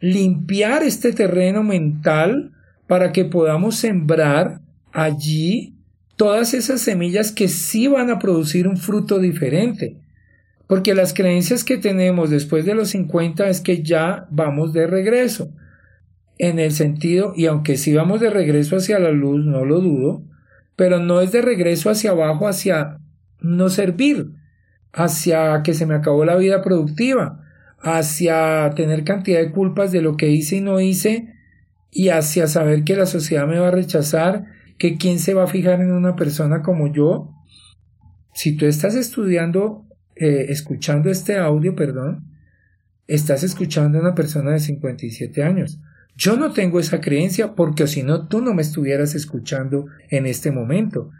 Limpiar 0.00 0.82
este 0.82 1.12
terreno 1.12 1.62
mental 1.62 2.52
para 2.86 3.12
que 3.12 3.24
podamos 3.24 3.76
sembrar 3.76 4.60
allí 4.92 5.74
todas 6.16 6.54
esas 6.54 6.80
semillas 6.80 7.32
que 7.32 7.48
sí 7.48 7.88
van 7.88 8.10
a 8.10 8.18
producir 8.18 8.68
un 8.68 8.76
fruto 8.76 9.18
diferente. 9.18 9.96
Porque 10.66 10.94
las 10.94 11.14
creencias 11.14 11.62
que 11.64 11.78
tenemos 11.78 12.30
después 12.30 12.64
de 12.64 12.74
los 12.74 12.88
50 12.90 13.48
es 13.48 13.60
que 13.60 13.82
ya 13.82 14.26
vamos 14.30 14.72
de 14.72 14.86
regreso. 14.86 15.50
En 16.38 16.58
el 16.58 16.72
sentido, 16.72 17.32
y 17.36 17.46
aunque 17.46 17.76
sí 17.76 17.94
vamos 17.94 18.20
de 18.20 18.30
regreso 18.30 18.76
hacia 18.76 18.98
la 18.98 19.10
luz, 19.10 19.44
no 19.44 19.64
lo 19.64 19.80
dudo, 19.80 20.22
pero 20.74 20.98
no 20.98 21.20
es 21.20 21.32
de 21.32 21.40
regreso 21.40 21.88
hacia 21.88 22.10
abajo, 22.10 22.48
hacia 22.48 22.98
no 23.40 23.68
servir, 23.68 24.32
hacia 24.92 25.62
que 25.62 25.72
se 25.72 25.86
me 25.86 25.94
acabó 25.94 26.24
la 26.24 26.36
vida 26.36 26.62
productiva, 26.62 27.42
hacia 27.80 28.70
tener 28.74 29.04
cantidad 29.04 29.40
de 29.40 29.52
culpas 29.52 29.92
de 29.92 30.02
lo 30.02 30.16
que 30.16 30.28
hice 30.28 30.56
y 30.56 30.60
no 30.60 30.80
hice, 30.80 31.32
y 31.90 32.10
hacia 32.10 32.46
saber 32.48 32.84
que 32.84 32.96
la 32.96 33.06
sociedad 33.06 33.46
me 33.46 33.58
va 33.58 33.68
a 33.68 33.72
rechazar, 33.72 34.44
que 34.78 34.98
quién 34.98 35.18
se 35.18 35.32
va 35.32 35.44
a 35.44 35.48
fijar 35.48 35.80
en 35.80 35.92
una 35.92 36.16
persona 36.16 36.62
como 36.62 36.92
yo. 36.92 37.30
Si 38.34 38.54
tú 38.56 38.66
estás 38.66 38.94
estudiando 38.94 39.85
eh, 40.16 40.46
escuchando 40.48 41.10
este 41.10 41.36
audio, 41.36 41.74
perdón, 41.76 42.24
estás 43.06 43.42
escuchando 43.42 43.98
a 43.98 44.00
una 44.00 44.14
persona 44.14 44.52
de 44.52 44.60
57 44.60 45.42
años. 45.42 45.80
Yo 46.16 46.36
no 46.36 46.52
tengo 46.52 46.80
esa 46.80 47.00
creencia 47.00 47.54
porque 47.54 47.86
si 47.86 48.02
no 48.02 48.26
tú 48.26 48.40
no 48.40 48.54
me 48.54 48.62
estuvieras 48.62 49.14
escuchando 49.14 49.86
en 50.08 50.26
este 50.26 50.50
momento. 50.50 51.10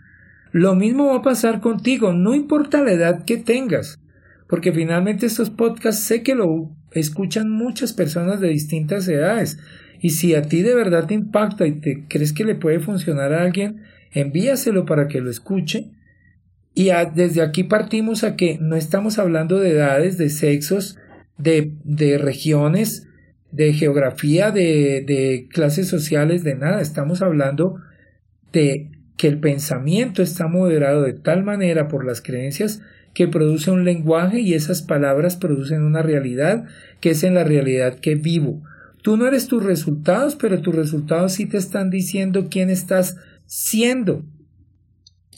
Lo 0.53 0.75
mismo 0.75 1.09
va 1.09 1.17
a 1.17 1.23
pasar 1.23 1.61
contigo, 1.61 2.15
no 2.15 2.35
importa 2.35 2.83
la 2.83 2.93
edad 2.93 3.25
que 3.25 3.37
tengas, 3.37 4.01
porque 4.49 4.73
finalmente 4.73 5.27
estos 5.27 5.51
podcasts 5.51 6.05
sé 6.05 6.23
que 6.23 6.35
lo 6.35 6.71
escuchan 6.93 7.51
muchas 7.51 7.93
personas 7.93 8.41
de 8.41 8.49
distintas 8.49 9.07
edades. 9.09 9.59
Y 10.01 10.11
si 10.11 10.35
a 10.35 10.43
ti 10.43 10.63
de 10.63 10.75
verdad 10.75 11.07
te 11.07 11.15
impacta 11.15 11.67
y 11.67 11.81
te 11.81 12.07
crees 12.09 12.33
que 12.33 12.45
le 12.45 12.55
puede 12.55 12.81
funcionar 12.81 13.35
a 13.35 13.43
alguien, 13.43 13.83
envíaselo 14.13 14.87
para 14.87 15.09
que 15.09 15.21
lo 15.21 15.31
escuche. 15.31 15.91
Y 16.79 16.91
desde 17.15 17.41
aquí 17.41 17.65
partimos 17.65 18.23
a 18.23 18.37
que 18.37 18.59
no 18.61 18.77
estamos 18.77 19.19
hablando 19.19 19.59
de 19.59 19.71
edades, 19.71 20.19
de 20.19 20.29
sexos, 20.29 20.99
de, 21.39 21.73
de 21.85 22.19
regiones, 22.19 23.09
de 23.51 23.73
geografía, 23.73 24.51
de, 24.51 25.03
de 25.07 25.49
clases 25.51 25.89
sociales, 25.89 26.45
de 26.45 26.55
nada. 26.55 26.83
Estamos 26.83 27.23
hablando 27.23 27.77
de 28.53 28.91
que 29.17 29.27
el 29.27 29.39
pensamiento 29.39 30.23
está 30.23 30.49
moderado 30.49 31.01
de 31.01 31.15
tal 31.15 31.45
manera 31.45 31.89
por 31.89 32.05
las 32.05 32.21
creencias 32.21 32.83
que 33.15 33.27
produce 33.27 33.71
un 33.71 33.87
lenguaje 33.87 34.41
y 34.41 34.53
esas 34.53 34.83
palabras 34.83 35.37
producen 35.37 35.83
una 35.83 36.03
realidad 36.03 36.67
que 37.01 37.09
es 37.13 37.25
en 37.25 37.37
la 37.37 37.45
realidad 37.45 37.95
que 38.01 38.17
vivo. 38.17 38.63
Tú 39.01 39.17
no 39.17 39.27
eres 39.27 39.47
tus 39.47 39.65
resultados, 39.65 40.37
pero 40.37 40.61
tus 40.61 40.75
resultados 40.75 41.33
sí 41.33 41.47
te 41.47 41.57
están 41.57 41.89
diciendo 41.89 42.49
quién 42.51 42.69
estás 42.69 43.17
siendo. 43.47 44.27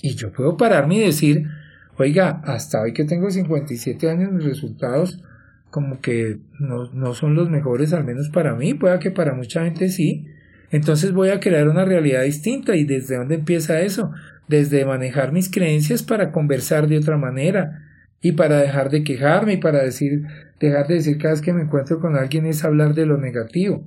Y 0.00 0.14
yo 0.14 0.32
puedo 0.32 0.56
pararme 0.56 0.96
y 0.96 1.00
decir, 1.00 1.48
oiga, 1.96 2.40
hasta 2.44 2.80
hoy 2.80 2.92
que 2.92 3.04
tengo 3.04 3.30
57 3.30 4.08
años 4.08 4.32
mis 4.32 4.44
resultados 4.44 5.22
como 5.70 6.00
que 6.00 6.38
no, 6.58 6.90
no 6.92 7.14
son 7.14 7.34
los 7.34 7.50
mejores, 7.50 7.92
al 7.92 8.04
menos 8.04 8.30
para 8.30 8.54
mí, 8.54 8.74
pueda 8.74 8.98
que 8.98 9.10
para 9.10 9.34
mucha 9.34 9.64
gente 9.64 9.88
sí. 9.88 10.26
Entonces 10.70 11.12
voy 11.12 11.30
a 11.30 11.40
crear 11.40 11.68
una 11.68 11.84
realidad 11.84 12.22
distinta. 12.22 12.76
¿Y 12.76 12.84
desde 12.84 13.16
dónde 13.16 13.36
empieza 13.36 13.80
eso? 13.80 14.12
Desde 14.48 14.84
manejar 14.84 15.32
mis 15.32 15.50
creencias 15.50 16.02
para 16.02 16.32
conversar 16.32 16.88
de 16.88 16.98
otra 16.98 17.16
manera 17.16 17.84
y 18.20 18.32
para 18.32 18.58
dejar 18.58 18.90
de 18.90 19.04
quejarme 19.04 19.54
y 19.54 19.56
para 19.58 19.82
decir, 19.82 20.22
dejar 20.58 20.88
de 20.88 20.94
decir 20.94 21.18
cada 21.18 21.34
vez 21.34 21.42
que 21.42 21.52
me 21.52 21.62
encuentro 21.62 22.00
con 22.00 22.16
alguien 22.16 22.46
es 22.46 22.64
hablar 22.64 22.94
de 22.94 23.06
lo 23.06 23.18
negativo. 23.18 23.86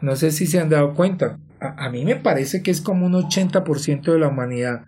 No 0.00 0.16
sé 0.16 0.30
si 0.32 0.46
se 0.46 0.60
han 0.60 0.68
dado 0.68 0.94
cuenta. 0.94 1.38
A, 1.60 1.86
a 1.86 1.90
mí 1.90 2.04
me 2.04 2.16
parece 2.16 2.62
que 2.62 2.70
es 2.70 2.80
como 2.80 3.06
un 3.06 3.14
80% 3.14 4.12
de 4.12 4.18
la 4.18 4.28
humanidad 4.28 4.84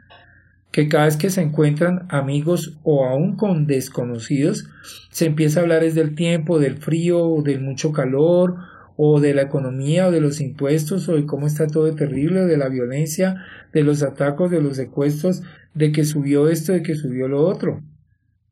que 0.75 0.89
cada 0.89 1.05
vez 1.05 1.17
que 1.17 1.31
se 1.31 1.41
encuentran 1.41 2.05
amigos 2.09 2.77
o 2.83 3.05
aún 3.05 3.37
con 3.37 3.69
desconocidos, 3.69 4.69
se 5.13 5.27
empieza 5.27 5.61
a 5.61 5.63
hablar 5.63 5.85
es 5.85 5.95
del 5.95 6.17
tiempo, 6.17 6.59
del 6.59 6.79
frío, 6.79 7.43
del 7.45 7.61
mucho 7.61 7.93
calor, 7.93 8.57
o 8.97 9.21
de 9.21 9.35
la 9.35 9.43
economía, 9.43 10.09
o 10.09 10.11
de 10.11 10.21
los 10.21 10.41
impuestos, 10.41 11.09
o 11.09 11.15
de 11.15 11.27
cómo 11.27 11.47
está 11.47 11.69
todo 11.69 11.95
terrible, 11.95 12.47
de 12.47 12.57
la 12.57 12.69
violencia, 12.69 13.45
de 13.73 13.85
los 13.85 14.03
atacos, 14.03 14.51
de 14.51 14.61
los 14.61 14.75
secuestros, 14.75 15.45
de 15.75 15.93
que 15.93 16.05
subió 16.05 16.49
esto, 16.49 16.73
de 16.73 16.83
que 16.83 16.97
subió 16.97 17.29
lo 17.29 17.47
otro. 17.47 17.81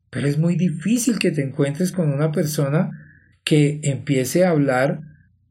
Pero 0.09 0.25
es 0.25 0.37
muy 0.37 0.55
difícil 0.55 1.19
que 1.19 1.31
te 1.31 1.43
encuentres 1.43 1.91
con 1.91 2.09
una 2.09 2.31
persona 2.31 3.17
que 3.43 3.81
empiece 3.83 4.45
a 4.45 4.51
hablar 4.51 5.01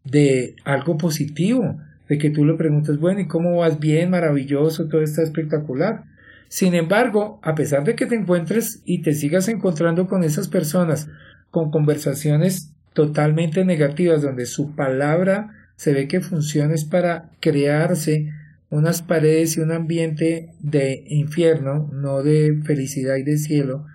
de 0.05 0.57
algo 0.65 0.97
positivo, 0.97 1.77
de 2.09 2.17
que 2.17 2.31
tú 2.31 2.47
le 2.47 2.55
preguntas, 2.55 2.99
bueno, 2.99 3.21
¿y 3.21 3.27
cómo 3.29 3.59
vas? 3.59 3.79
Bien, 3.79 4.09
maravilloso, 4.09 4.89
todo 4.89 5.03
está 5.03 5.21
espectacular. 5.21 6.11
Sin 6.53 6.75
embargo, 6.75 7.41
a 7.43 7.55
pesar 7.55 7.83
de 7.83 7.95
que 7.95 8.05
te 8.05 8.15
encuentres 8.15 8.83
y 8.85 9.01
te 9.01 9.15
sigas 9.15 9.49
encontrando 9.49 10.07
con 10.07 10.23
esas 10.23 10.49
personas 10.49 11.09
con 11.51 11.71
conversaciones 11.71 12.75
totalmente 12.93 13.65
negativas 13.65 14.21
donde 14.21 14.45
su 14.45 14.77
palabra 14.77 15.71
se 15.77 15.95
ve 15.95 16.09
que 16.09 16.21
funciona 16.21 16.75
es 16.75 16.85
para 16.85 17.31
crearse 17.41 18.35
unas 18.69 19.01
paredes 19.01 19.57
y 19.57 19.61
un 19.61 19.73
ambiente 19.73 20.51
de 20.61 21.05
infierno, 21.07 21.89
no 21.91 22.23
de 22.23 22.61
felicidad 22.67 23.17
y 23.17 23.23
de 23.23 23.39
cielo, 23.39 23.87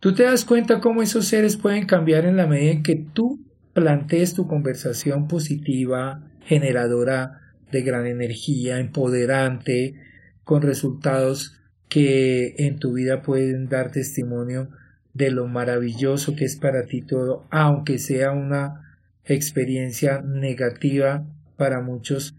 tú 0.00 0.12
te 0.12 0.24
das 0.24 0.44
cuenta 0.44 0.80
cómo 0.80 1.02
esos 1.02 1.26
seres 1.26 1.56
pueden 1.56 1.86
cambiar 1.86 2.26
en 2.26 2.36
la 2.36 2.48
medida 2.48 2.72
en 2.72 2.82
que 2.82 2.96
tú 2.96 3.46
plantees 3.74 4.34
tu 4.34 4.48
conversación 4.48 5.28
positiva, 5.28 6.20
generadora 6.40 7.42
de 7.70 7.82
gran 7.82 8.08
energía, 8.08 8.80
empoderante, 8.80 9.94
con 10.44 10.62
resultados 10.62 11.60
que 11.88 12.54
en 12.58 12.78
tu 12.78 12.94
vida 12.94 13.22
pueden 13.22 13.68
dar 13.68 13.90
testimonio 13.90 14.68
de 15.12 15.30
lo 15.30 15.46
maravilloso 15.46 16.34
que 16.34 16.44
es 16.44 16.56
para 16.56 16.86
ti 16.86 17.02
todo, 17.02 17.46
aunque 17.50 17.98
sea 17.98 18.32
una 18.32 18.98
experiencia 19.24 20.20
negativa 20.22 21.26
para 21.56 21.80
muchos, 21.80 22.36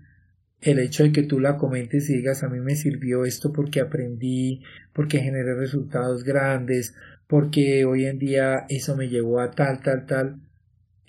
el 0.62 0.80
hecho 0.80 1.04
de 1.04 1.12
que 1.12 1.24
tú 1.24 1.40
la 1.40 1.58
comentes 1.58 2.10
y 2.10 2.18
digas 2.18 2.44
a 2.44 2.50
mí 2.50 2.60
me 2.60 2.76
sirvió 2.76 3.24
esto 3.26 3.54
porque 3.54 3.82
aprendí, 3.82 4.64
porque 4.94 5.20
generé 5.20 5.56
resultados 5.56 6.24
grandes, 6.24 6.96
porque 7.28 7.86
hoy 7.86 8.06
en 8.06 8.20
día 8.20 8.66
eso 8.70 8.96
me 8.96 9.10
llevó 9.10 9.40
a 9.40 9.52
tal, 9.52 9.82
tal, 9.82 10.06
tal, 10.06 10.42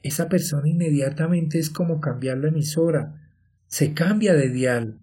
esa 0.02 0.28
persona 0.28 0.68
inmediatamente 0.68 1.58
es 1.58 1.70
como 1.70 2.00
cambiar 2.00 2.38
la 2.38 2.48
emisora, 2.48 3.28
se 3.66 3.92
cambia 3.92 4.34
de 4.34 4.50
dial, 4.50 4.98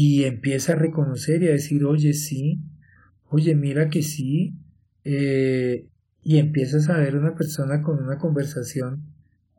y 0.00 0.22
empieza 0.26 0.74
a 0.74 0.76
reconocer 0.76 1.42
y 1.42 1.48
a 1.48 1.50
decir, 1.50 1.84
oye, 1.84 2.12
sí, 2.12 2.62
oye, 3.30 3.56
mira 3.56 3.88
que 3.88 4.04
sí, 4.04 4.54
eh, 5.02 5.88
y 6.22 6.38
empiezas 6.38 6.88
a 6.88 6.98
ver 6.98 7.16
una 7.16 7.34
persona 7.34 7.82
con 7.82 8.00
una 8.04 8.16
conversación 8.16 9.12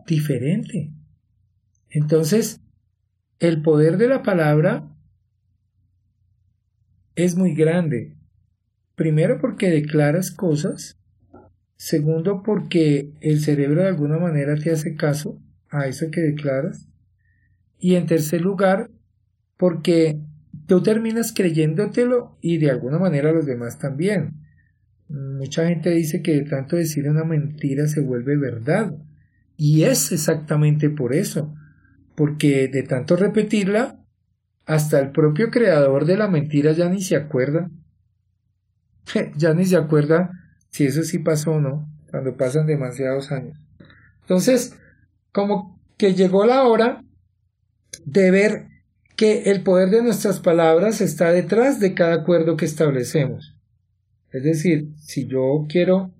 diferente. 0.07 0.93
Entonces, 1.89 2.61
el 3.39 3.61
poder 3.61 3.97
de 3.97 4.07
la 4.07 4.23
palabra 4.23 4.89
es 7.15 7.35
muy 7.35 7.53
grande. 7.53 8.15
Primero 8.95 9.41
porque 9.41 9.69
declaras 9.69 10.31
cosas. 10.31 10.97
Segundo 11.75 12.43
porque 12.43 13.11
el 13.19 13.41
cerebro 13.41 13.81
de 13.81 13.89
alguna 13.89 14.19
manera 14.19 14.55
te 14.55 14.71
hace 14.71 14.95
caso 14.95 15.37
a 15.69 15.87
eso 15.87 16.09
que 16.09 16.21
declaras. 16.21 16.87
Y 17.77 17.95
en 17.95 18.05
tercer 18.05 18.39
lugar 18.39 18.89
porque 19.57 20.17
tú 20.69 20.83
terminas 20.83 21.33
creyéndotelo 21.33 22.37
y 22.41 22.59
de 22.59 22.69
alguna 22.69 22.99
manera 22.99 23.31
los 23.31 23.47
demás 23.47 23.79
también. 23.79 24.45
Mucha 25.09 25.67
gente 25.67 25.89
dice 25.89 26.21
que 26.21 26.33
de 26.33 26.43
tanto 26.43 26.75
decir 26.75 27.09
una 27.09 27.23
mentira 27.23 27.87
se 27.87 28.01
vuelve 28.01 28.37
verdad. 28.37 28.93
Y 29.57 29.83
es 29.83 30.11
exactamente 30.11 30.91
por 30.91 31.15
eso. 31.15 31.55
Porque 32.15 32.67
de 32.67 32.83
tanto 32.83 33.15
repetirla, 33.15 33.99
hasta 34.67 34.99
el 34.99 35.09
propio 35.11 35.49
creador 35.49 36.05
de 36.05 36.17
la 36.17 36.27
mentira 36.27 36.71
ya 36.73 36.87
ni 36.87 37.01
se 37.01 37.15
acuerda. 37.15 37.71
ya 39.35 39.55
ni 39.55 39.65
se 39.65 39.75
acuerda 39.75 40.31
si 40.69 40.85
eso 40.85 41.01
sí 41.01 41.17
pasó 41.17 41.53
o 41.53 41.59
no, 41.59 41.89
cuando 42.11 42.37
pasan 42.37 42.67
demasiados 42.67 43.31
años. 43.31 43.59
Entonces, 44.21 44.77
como 45.31 45.81
que 45.97 46.13
llegó 46.13 46.45
la 46.45 46.63
hora 46.63 47.03
de 48.05 48.29
ver 48.29 48.67
que 49.19 49.51
el 49.51 49.63
poder 49.63 49.89
de 49.89 50.01
nuestras 50.01 50.39
palabras 50.39 51.01
está 51.01 51.33
detrás 51.33 51.81
de 51.81 51.93
cada 51.93 52.13
acuerdo 52.13 52.55
que 52.55 52.63
establecemos. 52.63 53.53
Es 54.31 54.43
decir, 54.43 54.93
si 54.95 55.27
yo 55.27 55.65
quiero 55.67 56.13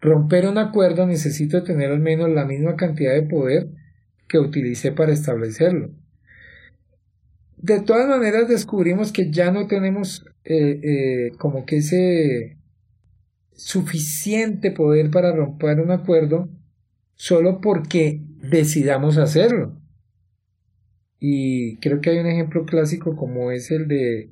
romper 0.00 0.46
un 0.46 0.58
acuerdo, 0.58 1.04
necesito 1.04 1.64
tener 1.64 1.90
al 1.90 1.98
menos 1.98 2.30
la 2.30 2.44
misma 2.44 2.76
cantidad 2.76 3.12
de 3.12 3.24
poder 3.24 3.70
que 4.28 4.38
utilicé 4.38 4.92
para 4.92 5.12
establecerlo. 5.12 5.90
De 7.56 7.80
todas 7.80 8.06
maneras, 8.08 8.46
descubrimos 8.46 9.10
que 9.10 9.32
ya 9.32 9.50
no 9.50 9.66
tenemos 9.66 10.24
eh, 10.44 10.78
eh, 10.80 11.32
como 11.38 11.66
que 11.66 11.78
ese 11.78 12.56
suficiente 13.50 14.70
poder 14.70 15.10
para 15.10 15.34
romper 15.34 15.80
un 15.80 15.90
acuerdo 15.90 16.48
solo 17.16 17.60
porque 17.60 18.20
decidamos 18.48 19.18
hacerlo. 19.18 19.83
Y 21.20 21.76
creo 21.78 22.00
que 22.00 22.10
hay 22.10 22.18
un 22.18 22.26
ejemplo 22.26 22.66
clásico 22.66 23.16
como 23.16 23.50
es 23.50 23.70
el 23.70 23.88
de 23.88 24.30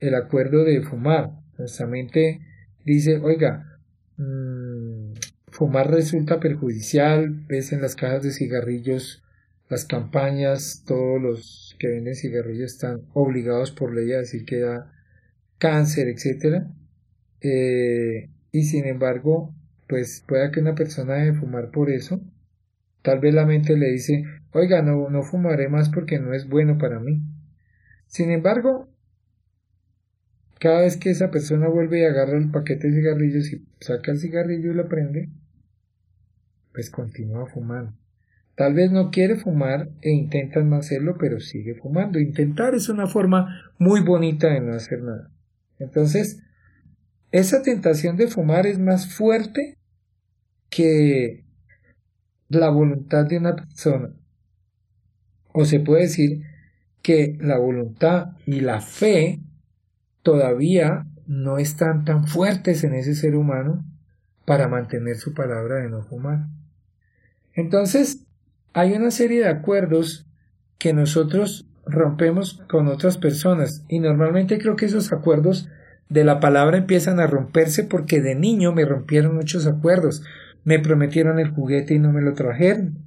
el 0.00 0.14
acuerdo 0.14 0.64
de 0.64 0.82
fumar. 0.82 1.30
Nuestra 1.58 1.86
mente 1.86 2.40
dice, 2.84 3.18
oiga, 3.18 3.78
mm, 4.16 5.12
fumar 5.48 5.90
resulta 5.90 6.40
perjudicial, 6.40 7.30
ves 7.48 7.72
en 7.72 7.82
las 7.82 7.96
cajas 7.96 8.22
de 8.22 8.32
cigarrillos 8.32 9.22
las 9.68 9.84
campañas, 9.84 10.84
todos 10.86 11.20
los 11.20 11.76
que 11.80 11.88
venden 11.88 12.14
cigarrillos 12.14 12.74
están 12.74 13.02
obligados 13.14 13.72
por 13.72 13.92
ley 13.92 14.12
a 14.12 14.18
decir 14.18 14.44
que 14.44 14.60
da 14.60 14.92
cáncer, 15.58 16.08
etcétera. 16.08 16.68
Eh, 17.40 18.30
y 18.52 18.62
sin 18.64 18.86
embargo, 18.86 19.54
pues 19.88 20.22
pueda 20.26 20.52
que 20.52 20.60
una 20.60 20.74
persona 20.76 21.14
deje 21.14 21.32
de 21.32 21.38
fumar 21.40 21.70
por 21.72 21.90
eso, 21.90 22.20
Tal 23.06 23.20
vez 23.20 23.32
la 23.32 23.46
mente 23.46 23.76
le 23.76 23.92
dice, 23.92 24.24
oiga, 24.56 24.82
no, 24.82 25.08
no 25.10 25.22
fumaré 25.22 25.68
más 25.68 25.88
porque 25.88 26.18
no 26.18 26.34
es 26.34 26.48
bueno 26.48 26.78
para 26.78 27.00
mí. 27.00 27.22
Sin 28.06 28.30
embargo, 28.30 28.88
cada 30.58 30.80
vez 30.80 30.96
que 30.96 31.10
esa 31.10 31.30
persona 31.30 31.68
vuelve 31.68 32.00
y 32.00 32.04
agarra 32.04 32.38
el 32.38 32.50
paquete 32.50 32.88
de 32.88 32.94
cigarrillos 32.94 33.52
y 33.52 33.66
saca 33.80 34.12
el 34.12 34.18
cigarrillo 34.18 34.70
y 34.70 34.74
lo 34.74 34.88
prende, 34.88 35.30
pues 36.72 36.90
continúa 36.90 37.46
fumando. 37.46 37.92
Tal 38.54 38.72
vez 38.72 38.90
no 38.90 39.10
quiere 39.10 39.36
fumar 39.36 39.90
e 40.00 40.10
intenta 40.10 40.62
no 40.62 40.76
hacerlo, 40.76 41.16
pero 41.18 41.40
sigue 41.40 41.74
fumando. 41.74 42.18
Intentar 42.18 42.74
es 42.74 42.88
una 42.88 43.06
forma 43.06 43.72
muy 43.78 44.00
bonita 44.00 44.48
de 44.48 44.60
no 44.60 44.72
hacer 44.72 45.02
nada. 45.02 45.30
Entonces, 45.78 46.42
esa 47.32 47.62
tentación 47.62 48.16
de 48.16 48.28
fumar 48.28 48.66
es 48.66 48.78
más 48.78 49.12
fuerte 49.12 49.76
que 50.70 51.44
la 52.48 52.70
voluntad 52.70 53.26
de 53.26 53.36
una 53.36 53.56
persona. 53.56 54.14
O 55.58 55.64
se 55.64 55.80
puede 55.80 56.02
decir 56.02 56.42
que 57.00 57.38
la 57.40 57.56
voluntad 57.56 58.32
y 58.44 58.60
la 58.60 58.82
fe 58.82 59.40
todavía 60.22 61.06
no 61.26 61.56
están 61.56 62.04
tan 62.04 62.26
fuertes 62.26 62.84
en 62.84 62.92
ese 62.92 63.14
ser 63.14 63.34
humano 63.34 63.82
para 64.44 64.68
mantener 64.68 65.16
su 65.16 65.32
palabra 65.32 65.76
de 65.76 65.88
no 65.88 66.02
fumar. 66.02 66.40
Entonces, 67.54 68.26
hay 68.74 68.92
una 68.92 69.10
serie 69.10 69.40
de 69.40 69.48
acuerdos 69.48 70.26
que 70.76 70.92
nosotros 70.92 71.66
rompemos 71.86 72.62
con 72.68 72.88
otras 72.88 73.16
personas 73.16 73.82
y 73.88 73.98
normalmente 74.00 74.58
creo 74.58 74.76
que 74.76 74.84
esos 74.84 75.10
acuerdos 75.10 75.70
de 76.10 76.22
la 76.24 76.38
palabra 76.38 76.76
empiezan 76.76 77.18
a 77.18 77.26
romperse 77.26 77.82
porque 77.82 78.20
de 78.20 78.34
niño 78.34 78.74
me 78.74 78.84
rompieron 78.84 79.34
muchos 79.34 79.66
acuerdos. 79.66 80.22
Me 80.64 80.80
prometieron 80.80 81.38
el 81.38 81.48
juguete 81.48 81.94
y 81.94 81.98
no 81.98 82.12
me 82.12 82.20
lo 82.20 82.34
trajeron. 82.34 83.05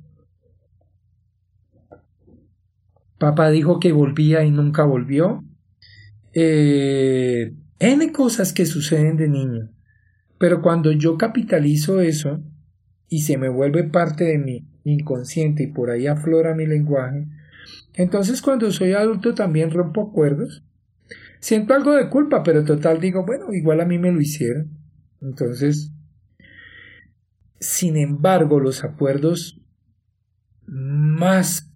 Papá 3.19 3.51
dijo 3.51 3.79
que 3.79 3.91
volvía 3.91 4.43
y 4.45 4.51
nunca 4.51 4.85
volvió. 4.85 5.43
Eh, 6.33 7.53
N 7.79 8.11
cosas 8.11 8.53
que 8.53 8.65
suceden 8.65 9.17
de 9.17 9.27
niño. 9.27 9.69
Pero 10.37 10.61
cuando 10.61 10.91
yo 10.91 11.17
capitalizo 11.17 11.99
eso 11.99 12.41
y 13.09 13.21
se 13.21 13.37
me 13.37 13.49
vuelve 13.49 13.83
parte 13.83 14.23
de 14.23 14.37
mi 14.37 14.67
inconsciente 14.85 15.63
y 15.63 15.67
por 15.67 15.89
ahí 15.91 16.07
aflora 16.07 16.55
mi 16.55 16.65
lenguaje, 16.65 17.27
entonces 17.93 18.41
cuando 18.41 18.71
soy 18.71 18.93
adulto 18.93 19.33
también 19.33 19.71
rompo 19.71 20.09
acuerdos. 20.09 20.63
Siento 21.41 21.73
algo 21.73 21.93
de 21.93 22.09
culpa, 22.09 22.43
pero 22.43 22.63
total 22.63 22.99
digo, 22.99 23.25
bueno, 23.25 23.53
igual 23.53 23.81
a 23.81 23.85
mí 23.85 23.97
me 23.99 24.11
lo 24.11 24.21
hicieron. 24.21 24.77
Entonces, 25.21 25.91
sin 27.59 27.97
embargo, 27.97 28.59
los 28.59 28.83
acuerdos 28.83 29.61
más 30.65 31.68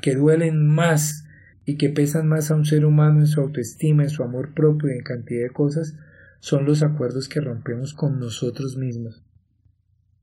que 0.00 0.14
duelen 0.14 0.66
más 0.66 1.24
y 1.64 1.76
que 1.76 1.90
pesan 1.90 2.28
más 2.28 2.50
a 2.50 2.54
un 2.54 2.64
ser 2.64 2.84
humano 2.84 3.20
en 3.20 3.26
su 3.26 3.40
autoestima, 3.40 4.02
en 4.02 4.10
su 4.10 4.22
amor 4.22 4.54
propio 4.54 4.90
y 4.90 4.98
en 4.98 5.02
cantidad 5.02 5.42
de 5.42 5.50
cosas, 5.50 5.96
son 6.40 6.64
los 6.64 6.82
acuerdos 6.82 7.28
que 7.28 7.40
rompemos 7.40 7.94
con 7.94 8.18
nosotros 8.18 8.76
mismos. 8.76 9.22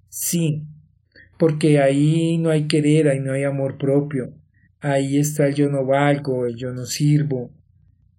Sí, 0.09 0.67
porque 1.37 1.79
ahí 1.79 2.37
no 2.37 2.49
hay 2.49 2.67
querer, 2.67 3.07
ahí 3.07 3.19
no 3.19 3.31
hay 3.31 3.43
amor 3.43 3.77
propio, 3.77 4.33
ahí 4.81 5.17
está 5.17 5.47
el 5.47 5.55
yo 5.55 5.69
no 5.69 5.85
valgo, 5.85 6.45
el 6.45 6.55
yo 6.55 6.73
no 6.73 6.85
sirvo, 6.85 7.51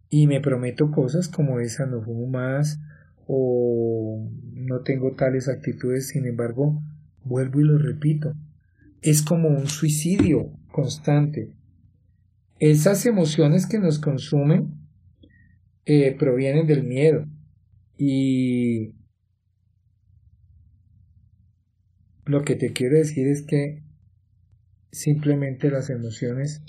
y 0.08 0.26
me 0.26 0.40
prometo 0.40 0.90
cosas 0.90 1.28
como 1.28 1.60
esa, 1.60 1.86
no 1.86 2.02
fumo 2.02 2.26
más, 2.26 2.80
o 3.26 4.28
no 4.54 4.80
tengo 4.80 5.12
tales 5.14 5.48
actitudes, 5.48 6.08
sin 6.08 6.26
embargo, 6.26 6.82
vuelvo 7.22 7.60
y 7.60 7.64
lo 7.64 7.78
repito. 7.78 8.34
Es 9.02 9.22
como 9.22 9.48
un 9.48 9.68
suicidio 9.68 10.52
constante. 10.80 11.52
Esas 12.58 13.04
emociones 13.06 13.66
que 13.66 13.78
nos 13.78 13.98
consumen 13.98 14.80
eh, 15.84 16.16
provienen 16.18 16.66
del 16.66 16.84
miedo. 16.84 17.26
Y 17.96 18.94
lo 22.24 22.42
que 22.44 22.56
te 22.56 22.72
quiero 22.72 22.96
decir 22.96 23.26
es 23.28 23.42
que 23.42 23.82
simplemente 24.90 25.70
las 25.70 25.90
emociones 25.90 26.62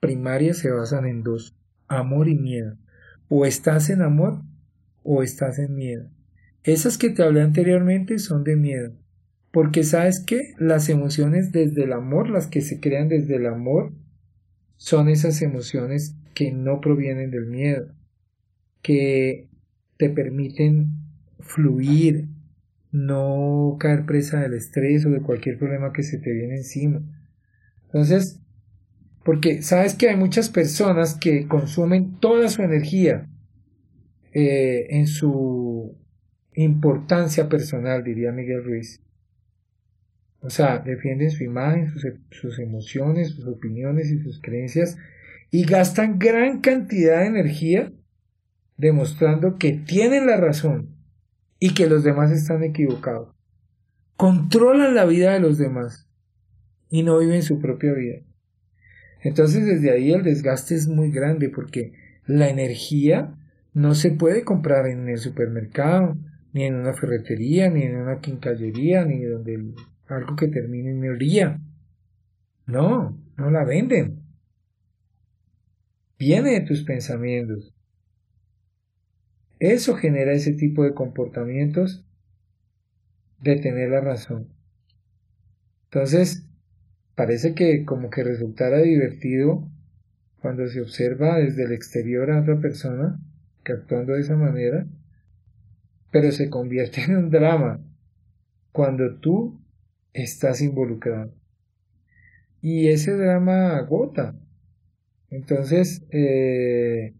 primarias 0.00 0.58
se 0.58 0.70
basan 0.70 1.06
en 1.06 1.22
dos, 1.22 1.56
amor 1.86 2.28
y 2.28 2.34
miedo. 2.34 2.76
O 3.28 3.46
estás 3.46 3.90
en 3.90 4.02
amor 4.02 4.42
o 5.04 5.22
estás 5.22 5.58
en 5.58 5.74
miedo. 5.74 6.10
Esas 6.64 6.98
que 6.98 7.10
te 7.10 7.22
hablé 7.22 7.42
anteriormente 7.42 8.18
son 8.18 8.42
de 8.44 8.56
miedo. 8.56 9.01
Porque 9.52 9.84
sabes 9.84 10.20
que 10.20 10.54
las 10.58 10.88
emociones 10.88 11.52
desde 11.52 11.84
el 11.84 11.92
amor, 11.92 12.30
las 12.30 12.46
que 12.46 12.62
se 12.62 12.80
crean 12.80 13.08
desde 13.08 13.36
el 13.36 13.46
amor, 13.46 13.92
son 14.76 15.08
esas 15.08 15.42
emociones 15.42 16.16
que 16.34 16.50
no 16.50 16.80
provienen 16.80 17.30
del 17.30 17.46
miedo, 17.46 17.94
que 18.80 19.48
te 19.98 20.08
permiten 20.08 20.90
fluir, 21.38 22.26
no 22.90 23.76
caer 23.78 24.04
presa 24.06 24.40
del 24.40 24.54
estrés 24.54 25.06
o 25.06 25.10
de 25.10 25.20
cualquier 25.20 25.58
problema 25.58 25.92
que 25.92 26.02
se 26.02 26.18
te 26.18 26.32
viene 26.32 26.56
encima. 26.56 27.02
Entonces, 27.84 28.40
porque 29.24 29.62
sabes 29.62 29.94
que 29.94 30.08
hay 30.08 30.16
muchas 30.16 30.48
personas 30.48 31.14
que 31.14 31.46
consumen 31.46 32.18
toda 32.20 32.48
su 32.48 32.62
energía 32.62 33.28
eh, 34.32 34.86
en 34.90 35.06
su 35.06 35.94
importancia 36.54 37.48
personal, 37.48 38.02
diría 38.02 38.32
Miguel 38.32 38.64
Ruiz. 38.64 39.00
O 40.42 40.50
sea, 40.50 40.78
defienden 40.78 41.30
su 41.30 41.44
imagen, 41.44 41.88
sus, 41.90 42.04
sus 42.30 42.58
emociones, 42.58 43.30
sus 43.30 43.46
opiniones 43.46 44.10
y 44.10 44.18
sus 44.18 44.40
creencias 44.40 44.96
y 45.50 45.64
gastan 45.64 46.18
gran 46.18 46.60
cantidad 46.60 47.20
de 47.20 47.26
energía 47.26 47.92
demostrando 48.76 49.58
que 49.58 49.72
tienen 49.72 50.26
la 50.26 50.36
razón 50.36 50.96
y 51.60 51.74
que 51.74 51.86
los 51.86 52.02
demás 52.02 52.32
están 52.32 52.64
equivocados. 52.64 53.28
Controlan 54.16 54.94
la 54.96 55.04
vida 55.04 55.32
de 55.32 55.40
los 55.40 55.58
demás 55.58 56.08
y 56.90 57.04
no 57.04 57.18
viven 57.18 57.42
su 57.42 57.60
propia 57.60 57.92
vida. 57.92 58.18
Entonces 59.22 59.64
desde 59.64 59.92
ahí 59.92 60.12
el 60.12 60.24
desgaste 60.24 60.74
es 60.74 60.88
muy 60.88 61.12
grande 61.12 61.48
porque 61.50 61.92
la 62.26 62.48
energía 62.48 63.34
no 63.74 63.94
se 63.94 64.10
puede 64.10 64.42
comprar 64.42 64.86
en 64.86 65.08
el 65.08 65.18
supermercado, 65.18 66.16
ni 66.52 66.64
en 66.64 66.74
una 66.74 66.92
ferretería, 66.92 67.70
ni 67.70 67.82
en 67.82 67.96
una 67.96 68.20
quincallería, 68.20 69.04
ni 69.04 69.22
donde 69.22 69.72
algo 70.08 70.36
que 70.36 70.48
termine 70.48 70.90
en 70.90 71.10
orilla. 71.10 71.60
No, 72.66 73.18
no 73.36 73.50
la 73.50 73.64
venden. 73.64 74.22
Viene 76.18 76.52
de 76.52 76.60
tus 76.60 76.84
pensamientos. 76.84 77.74
Eso 79.58 79.94
genera 79.94 80.32
ese 80.32 80.52
tipo 80.52 80.84
de 80.84 80.94
comportamientos 80.94 82.04
de 83.40 83.56
tener 83.56 83.90
la 83.90 84.00
razón. 84.00 84.48
Entonces, 85.84 86.48
parece 87.14 87.54
que 87.54 87.84
como 87.84 88.10
que 88.10 88.24
resultara 88.24 88.78
divertido 88.78 89.68
cuando 90.40 90.66
se 90.66 90.80
observa 90.80 91.38
desde 91.38 91.64
el 91.64 91.72
exterior 91.72 92.30
a 92.30 92.40
otra 92.40 92.60
persona 92.60 93.20
que 93.64 93.72
actuando 93.72 94.14
de 94.14 94.22
esa 94.22 94.36
manera, 94.36 94.86
pero 96.10 96.32
se 96.32 96.50
convierte 96.50 97.02
en 97.02 97.16
un 97.16 97.30
drama 97.30 97.80
cuando 98.72 99.18
tú 99.18 99.61
estás 100.12 100.60
involucrado. 100.60 101.34
Y 102.60 102.88
ese 102.88 103.12
drama 103.16 103.76
agota. 103.76 104.38
Entonces, 105.30 106.04
eh, 106.10 107.14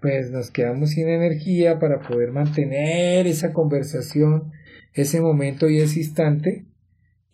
pues 0.00 0.30
nos 0.30 0.50
quedamos 0.50 0.90
sin 0.90 1.08
energía 1.08 1.78
para 1.78 2.00
poder 2.00 2.32
mantener 2.32 3.26
esa 3.26 3.52
conversación, 3.52 4.52
ese 4.92 5.20
momento 5.20 5.68
y 5.68 5.78
ese 5.78 6.00
instante. 6.00 6.66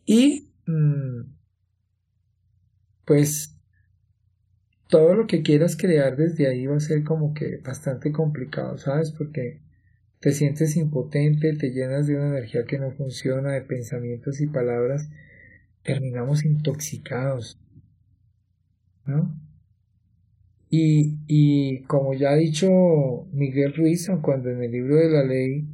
Y, 0.04 0.50
mm, 0.66 1.22
pues, 3.04 3.56
todo 4.88 5.14
lo 5.14 5.26
que 5.26 5.42
quieras 5.42 5.76
crear 5.76 6.16
desde 6.16 6.48
ahí 6.48 6.66
va 6.66 6.76
a 6.76 6.80
ser 6.80 7.02
como 7.02 7.34
que 7.34 7.58
bastante 7.58 8.12
complicado, 8.12 8.78
¿sabes? 8.78 9.10
Porque 9.12 9.60
te 10.20 10.32
sientes 10.32 10.76
impotente, 10.76 11.54
te 11.54 11.70
llenas 11.70 12.06
de 12.06 12.16
una 12.16 12.28
energía 12.28 12.64
que 12.64 12.78
no 12.78 12.90
funciona, 12.92 13.52
de 13.52 13.62
pensamientos 13.62 14.40
y 14.40 14.46
palabras, 14.46 15.08
terminamos 15.82 16.44
intoxicados, 16.44 17.60
¿no? 19.04 19.34
Y, 20.68 21.18
y 21.28 21.82
como 21.82 22.14
ya 22.14 22.30
ha 22.30 22.36
dicho 22.36 23.28
Miguel 23.32 23.74
Ruiz, 23.74 24.08
cuando 24.20 24.50
en 24.50 24.62
el 24.62 24.72
libro 24.72 24.96
de 24.96 25.10
la 25.10 25.22
ley 25.22 25.68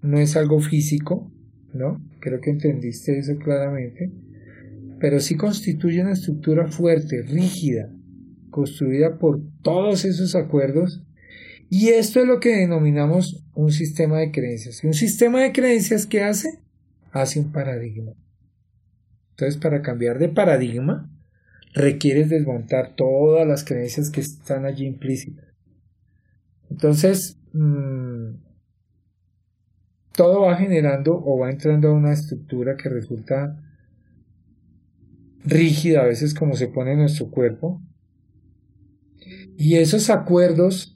no 0.00 0.18
es 0.18 0.36
algo 0.36 0.60
físico, 0.60 1.30
¿no? 1.72 2.02
Creo 2.20 2.40
que 2.40 2.50
entendiste 2.50 3.18
eso 3.18 3.36
claramente, 3.36 4.10
pero 4.98 5.20
sí 5.20 5.36
constituye 5.36 6.00
una 6.00 6.12
estructura 6.12 6.68
fuerte, 6.68 7.22
rígida, 7.22 7.90
construida 8.50 9.18
por 9.18 9.42
todos 9.62 10.04
esos 10.04 10.34
acuerdos. 10.34 11.02
Y 11.68 11.88
esto 11.88 12.20
es 12.20 12.26
lo 12.26 12.40
que 12.40 12.56
denominamos 12.56 13.43
un 13.54 13.70
sistema 13.72 14.18
de 14.18 14.30
creencias. 14.30 14.82
¿Y 14.82 14.86
un 14.86 14.94
sistema 14.94 15.40
de 15.40 15.52
creencias 15.52 16.06
qué 16.06 16.22
hace? 16.22 16.60
Hace 17.12 17.40
un 17.40 17.52
paradigma. 17.52 18.12
Entonces, 19.30 19.56
para 19.56 19.82
cambiar 19.82 20.18
de 20.18 20.28
paradigma, 20.28 21.10
requieres 21.72 22.28
desmontar 22.28 22.94
todas 22.94 23.46
las 23.46 23.64
creencias 23.64 24.10
que 24.10 24.20
están 24.20 24.64
allí 24.64 24.86
implícitas. 24.86 25.46
Entonces, 26.70 27.38
mm, 27.52 28.36
todo 30.12 30.42
va 30.42 30.56
generando 30.56 31.20
o 31.24 31.38
va 31.38 31.50
entrando 31.50 31.88
a 31.88 31.94
una 31.94 32.12
estructura 32.12 32.76
que 32.76 32.88
resulta 32.88 33.60
rígida 35.44 36.02
a 36.02 36.06
veces 36.06 36.34
como 36.34 36.54
se 36.54 36.68
pone 36.68 36.96
nuestro 36.96 37.30
cuerpo. 37.30 37.82
Y 39.56 39.76
esos 39.76 40.10
acuerdos 40.10 40.93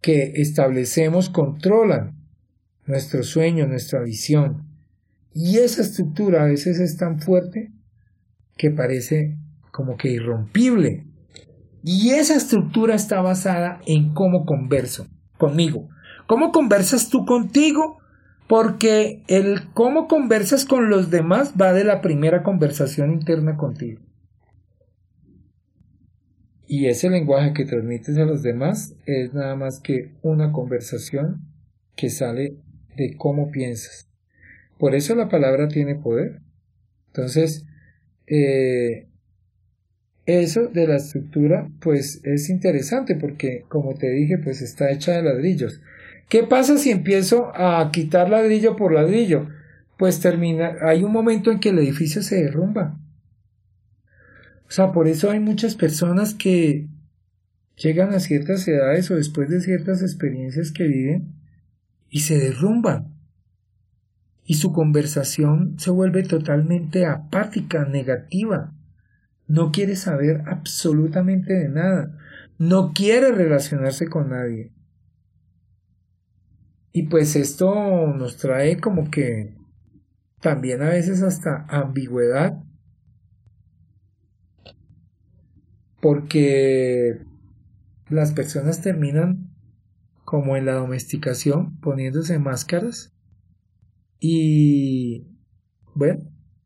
que 0.00 0.32
establecemos 0.36 1.28
controlan 1.28 2.16
nuestro 2.86 3.22
sueño, 3.22 3.66
nuestra 3.66 4.00
visión. 4.00 4.66
Y 5.32 5.58
esa 5.58 5.82
estructura 5.82 6.42
a 6.42 6.46
veces 6.46 6.80
es 6.80 6.96
tan 6.96 7.20
fuerte 7.20 7.70
que 8.56 8.70
parece 8.70 9.36
como 9.70 9.96
que 9.96 10.10
irrompible. 10.10 11.06
Y 11.84 12.10
esa 12.10 12.34
estructura 12.34 12.94
está 12.94 13.20
basada 13.20 13.80
en 13.86 14.12
cómo 14.14 14.44
converso 14.44 15.06
conmigo. 15.36 15.88
¿Cómo 16.26 16.52
conversas 16.52 17.08
tú 17.08 17.24
contigo? 17.24 17.98
Porque 18.48 19.22
el 19.28 19.70
cómo 19.72 20.08
conversas 20.08 20.64
con 20.64 20.90
los 20.90 21.10
demás 21.10 21.54
va 21.60 21.72
de 21.72 21.84
la 21.84 22.00
primera 22.00 22.42
conversación 22.42 23.12
interna 23.12 23.56
contigo. 23.56 24.00
Y 26.70 26.86
ese 26.86 27.08
lenguaje 27.08 27.54
que 27.54 27.64
transmites 27.64 28.18
a 28.18 28.26
los 28.26 28.42
demás 28.42 28.94
es 29.06 29.32
nada 29.32 29.56
más 29.56 29.80
que 29.80 30.12
una 30.20 30.52
conversación 30.52 31.40
que 31.96 32.10
sale 32.10 32.58
de 32.94 33.16
cómo 33.16 33.50
piensas. 33.50 34.10
Por 34.76 34.94
eso 34.94 35.14
la 35.14 35.30
palabra 35.30 35.68
tiene 35.68 35.94
poder. 35.94 36.42
Entonces, 37.06 37.64
eh, 38.26 39.08
eso 40.26 40.68
de 40.68 40.86
la 40.86 40.96
estructura, 40.96 41.70
pues 41.80 42.20
es 42.22 42.50
interesante 42.50 43.16
porque, 43.16 43.64
como 43.68 43.94
te 43.94 44.10
dije, 44.10 44.36
pues 44.36 44.60
está 44.60 44.90
hecha 44.90 45.12
de 45.12 45.22
ladrillos. 45.22 45.80
¿Qué 46.28 46.42
pasa 46.42 46.76
si 46.76 46.90
empiezo 46.90 47.50
a 47.54 47.90
quitar 47.90 48.28
ladrillo 48.28 48.76
por 48.76 48.92
ladrillo? 48.92 49.48
Pues 49.96 50.20
termina, 50.20 50.76
hay 50.82 51.02
un 51.02 51.12
momento 51.12 51.50
en 51.50 51.60
que 51.60 51.70
el 51.70 51.78
edificio 51.78 52.20
se 52.20 52.42
derrumba. 52.42 53.00
O 54.68 54.70
sea, 54.70 54.92
por 54.92 55.08
eso 55.08 55.30
hay 55.30 55.40
muchas 55.40 55.74
personas 55.74 56.34
que 56.34 56.88
llegan 57.76 58.12
a 58.12 58.20
ciertas 58.20 58.68
edades 58.68 59.10
o 59.10 59.16
después 59.16 59.48
de 59.48 59.60
ciertas 59.60 60.02
experiencias 60.02 60.72
que 60.72 60.84
viven 60.84 61.34
y 62.10 62.20
se 62.20 62.38
derrumban. 62.38 63.14
Y 64.44 64.54
su 64.54 64.72
conversación 64.72 65.78
se 65.78 65.90
vuelve 65.90 66.22
totalmente 66.22 67.06
apática, 67.06 67.84
negativa. 67.84 68.74
No 69.46 69.72
quiere 69.72 69.96
saber 69.96 70.42
absolutamente 70.46 71.54
de 71.54 71.68
nada. 71.68 72.18
No 72.58 72.92
quiere 72.92 73.32
relacionarse 73.32 74.08
con 74.08 74.30
nadie. 74.30 74.72
Y 76.92 77.04
pues 77.04 77.36
esto 77.36 78.06
nos 78.14 78.36
trae 78.36 78.80
como 78.80 79.10
que 79.10 79.54
también 80.40 80.82
a 80.82 80.88
veces 80.88 81.22
hasta 81.22 81.64
ambigüedad 81.68 82.62
porque 86.00 87.20
las 88.08 88.32
personas 88.32 88.82
terminan 88.82 89.50
como 90.24 90.56
en 90.56 90.66
la 90.66 90.74
domesticación 90.74 91.78
poniéndose 91.80 92.38
máscaras 92.38 93.12
y 94.20 95.26
bueno, 95.94 96.20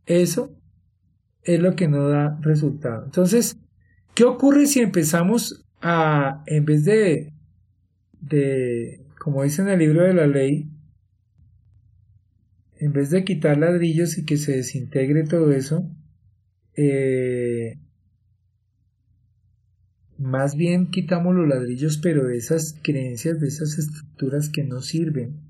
eso 0.06 0.56
es 1.42 1.60
lo 1.60 1.74
que 1.76 1.88
no 1.88 2.08
da 2.08 2.38
resultado. 2.40 3.04
Entonces, 3.04 3.58
¿qué 4.14 4.24
ocurre 4.24 4.66
si 4.66 4.80
empezamos 4.80 5.64
a, 5.80 6.42
en 6.46 6.64
vez 6.64 6.84
de, 6.84 7.32
de, 8.20 9.04
como 9.18 9.42
dice 9.42 9.62
en 9.62 9.68
el 9.68 9.78
libro 9.78 10.02
de 10.04 10.14
la 10.14 10.26
ley, 10.26 10.68
en 12.78 12.92
vez 12.92 13.10
de 13.10 13.24
quitar 13.24 13.58
ladrillos 13.58 14.18
y 14.18 14.24
que 14.24 14.36
se 14.36 14.56
desintegre 14.56 15.24
todo 15.24 15.52
eso, 15.52 15.88
eh, 16.74 17.78
más 20.22 20.54
bien 20.54 20.86
quitamos 20.86 21.34
los 21.34 21.48
ladrillos, 21.48 21.98
pero 21.98 22.26
de 22.26 22.36
esas 22.36 22.78
creencias, 22.82 23.40
de 23.40 23.48
esas 23.48 23.76
estructuras 23.78 24.48
que 24.48 24.62
no 24.62 24.80
sirven, 24.80 25.40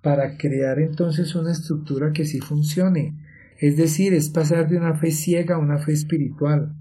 para 0.00 0.36
crear 0.36 0.78
entonces 0.78 1.34
una 1.34 1.50
estructura 1.50 2.12
que 2.12 2.24
sí 2.24 2.40
funcione. 2.40 3.16
Es 3.58 3.76
decir, 3.76 4.14
es 4.14 4.28
pasar 4.28 4.68
de 4.68 4.76
una 4.76 4.94
fe 4.94 5.10
ciega 5.10 5.56
a 5.56 5.58
una 5.58 5.78
fe 5.78 5.92
espiritual. 5.92 6.74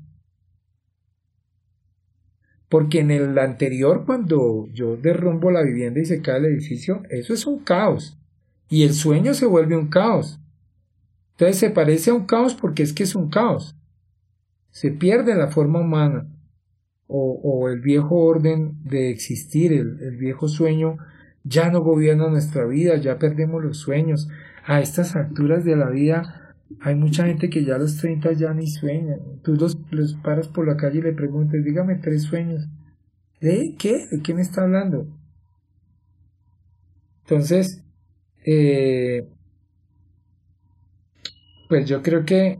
Porque 2.70 3.00
en 3.00 3.12
el 3.12 3.38
anterior, 3.40 4.04
cuando 4.06 4.68
yo 4.72 4.98
derrumbo 4.98 5.52
la 5.52 5.64
vivienda 5.64 6.00
y 6.00 6.06
se 6.06 6.22
cae 6.22 6.38
el 6.40 6.46
edificio, 6.46 7.02
eso 7.10 7.34
es 7.34 7.46
un 7.48 7.60
caos. 7.60 8.20
Y 8.70 8.84
el 8.84 8.94
sueño 8.94 9.34
se 9.34 9.46
vuelve 9.46 9.78
un 9.78 9.88
caos. 9.88 10.40
Entonces 11.32 11.58
se 11.58 11.70
parece 11.70 12.12
a 12.12 12.14
un 12.14 12.26
caos 12.26 12.54
porque 12.54 12.84
es 12.84 12.94
que 12.94 13.04
es 13.04 13.16
un 13.16 13.30
caos. 13.30 13.76
Se 14.70 14.92
pierde 14.92 15.36
la 15.36 15.48
forma 15.48 15.80
humana 15.80 16.33
o, 17.08 17.70
el 17.70 17.80
viejo 17.82 18.16
orden 18.16 18.78
de 18.84 19.10
existir, 19.10 19.74
el, 19.74 20.18
viejo 20.18 20.48
sueño, 20.48 20.98
ya 21.44 21.70
no 21.70 21.82
gobierna 21.82 22.28
nuestra 22.30 22.66
vida, 22.66 22.96
ya 22.98 23.20
perdemos 23.20 23.64
los 23.64 23.78
sueños. 23.78 24.30
A 24.66 24.80
estas 24.80 25.16
alturas 25.16 25.66
de 25.66 25.76
la 25.76 25.90
vida 25.90 26.56
hay 26.82 26.96
mucha 26.96 27.26
gente 27.26 27.50
que 27.50 27.66
ya 27.66 27.76
a 27.76 27.80
los 27.80 27.98
30 27.98 28.34
ya 28.34 28.54
ni 28.54 28.68
sueña. 28.68 29.18
Tú 29.44 29.56
los, 29.56 29.78
los 29.92 30.16
paras 30.16 30.48
por 30.48 30.68
la 30.68 30.78
calle 30.78 31.00
y 31.00 31.02
le 31.02 31.14
preguntas, 31.14 31.64
dígame 31.64 31.96
tres 31.96 32.24
sueños. 32.24 32.68
¿De 33.42 33.76
qué? 33.78 34.08
¿De 34.10 34.22
quién 34.22 34.40
está 34.40 34.64
hablando? 34.64 35.08
Entonces, 37.24 37.84
eh, 38.46 39.28
pues 41.70 41.88
yo 41.88 42.02
creo 42.02 42.26
que 42.26 42.60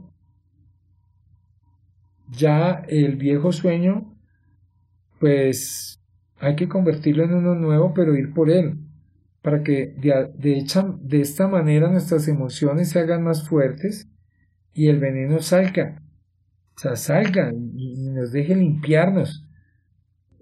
ya 2.30 2.82
el 2.88 3.16
viejo 3.16 3.52
sueño 3.52 4.13
pues 5.24 6.02
hay 6.38 6.54
que 6.54 6.68
convertirlo 6.68 7.24
en 7.24 7.32
uno 7.32 7.54
nuevo, 7.54 7.94
pero 7.94 8.14
ir 8.14 8.34
por 8.34 8.50
él, 8.50 8.76
para 9.40 9.62
que 9.62 9.94
de, 9.96 10.66
de 11.00 11.20
esta 11.22 11.48
manera 11.48 11.88
nuestras 11.88 12.28
emociones 12.28 12.90
se 12.90 12.98
hagan 12.98 13.22
más 13.22 13.48
fuertes 13.48 14.06
y 14.74 14.88
el 14.88 15.00
veneno 15.00 15.40
salga, 15.40 16.02
o 16.76 16.78
sea, 16.78 16.96
salga 16.96 17.54
y, 17.54 18.10
nos 18.10 18.32
deje 18.32 18.54
limpiarnos. 18.54 19.46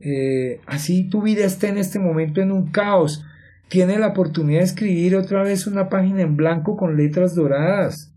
Eh, 0.00 0.58
así 0.66 1.08
tu 1.08 1.22
vida 1.22 1.44
está 1.44 1.68
en 1.68 1.78
este 1.78 2.00
momento 2.00 2.40
en 2.40 2.50
un 2.50 2.72
caos. 2.72 3.24
Tiene 3.68 4.00
la 4.00 4.08
oportunidad 4.08 4.62
de 4.62 4.64
escribir 4.64 5.14
otra 5.14 5.44
vez 5.44 5.68
una 5.68 5.88
página 5.90 6.22
en 6.22 6.36
blanco 6.36 6.76
con 6.76 6.96
letras 6.96 7.36
doradas. 7.36 8.12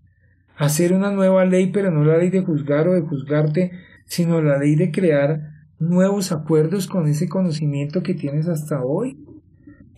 Hacer 0.58 0.93
una 0.93 1.12
nueva 1.12 1.45
ley, 1.45 1.67
pero 1.71 1.91
no 1.91 2.04
la 2.04 2.17
ley 2.17 2.32
de 2.32 2.41
juzgar 2.41 2.88
o 2.88 2.93
de 2.93 3.01
juzgarte, 3.01 3.71
sino 4.06 4.41
la 4.41 4.58
ley 4.58 4.75
de 4.75 4.89
crear 4.89 5.54
nuevos 5.89 6.32
acuerdos 6.32 6.88
con 6.88 7.08
ese 7.08 7.28
conocimiento 7.30 8.04
que 8.04 8.13
tienes 8.13 8.48
hasta 8.48 8.84
hoy. 8.84 9.17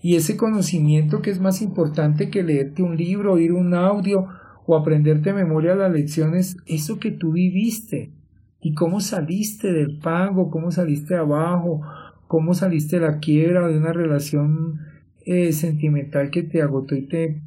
Y 0.02 0.16
ese 0.16 0.38
conocimiento 0.38 1.22
que 1.22 1.32
es 1.32 1.40
más 1.40 1.62
importante 1.62 2.30
que 2.30 2.44
leerte 2.44 2.84
un 2.84 2.96
libro, 2.96 3.34
oír 3.34 3.52
un 3.52 3.74
audio 3.74 4.28
o 4.66 4.76
aprenderte 4.76 5.30
de 5.32 5.44
memoria 5.44 5.76
las 5.76 5.92
lecciones, 5.92 6.58
eso 6.66 7.00
que 7.00 7.12
tú 7.12 7.32
viviste 7.32 8.12
y 8.62 8.74
cómo 8.74 9.00
saliste 9.00 9.72
del 9.72 9.98
pago, 10.00 10.50
cómo 10.50 10.72
saliste 10.72 11.16
abajo, 11.16 11.82
cómo 12.28 12.54
saliste 12.54 13.00
de 13.00 13.08
la 13.08 13.20
quiebra 13.20 13.68
de 13.68 13.78
una 13.78 13.94
relación 13.94 14.82
eh, 15.26 15.52
sentimental 15.54 16.30
que 16.30 16.44
te 16.44 16.62
agotó 16.62 16.96
y 16.96 17.04
te, 17.04 17.42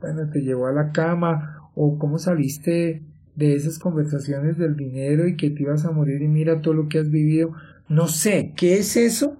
bueno, 0.00 0.28
te 0.30 0.40
llevó 0.40 0.66
a 0.66 0.72
la 0.72 0.92
cama, 0.92 1.64
o 1.74 1.98
cómo 1.98 2.18
saliste 2.18 3.02
de 3.34 3.54
esas 3.54 3.78
conversaciones 3.78 4.58
del 4.58 4.76
dinero 4.76 5.26
y 5.26 5.36
que 5.36 5.50
te 5.50 5.62
ibas 5.62 5.84
a 5.84 5.90
morir 5.90 6.22
y 6.22 6.28
mira 6.28 6.60
todo 6.60 6.74
lo 6.74 6.88
que 6.88 6.98
has 6.98 7.10
vivido. 7.10 7.52
No 7.88 8.08
sé, 8.08 8.52
¿qué 8.56 8.78
es 8.78 8.96
eso 8.96 9.38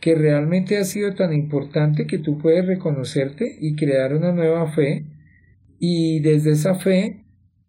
que 0.00 0.14
realmente 0.14 0.78
ha 0.78 0.84
sido 0.84 1.14
tan 1.14 1.32
importante 1.32 2.06
que 2.06 2.18
tú 2.18 2.38
puedes 2.38 2.66
reconocerte 2.66 3.56
y 3.60 3.76
crear 3.76 4.14
una 4.14 4.32
nueva 4.32 4.70
fe 4.72 5.06
y 5.78 6.20
desde 6.20 6.52
esa 6.52 6.74
fe 6.74 7.24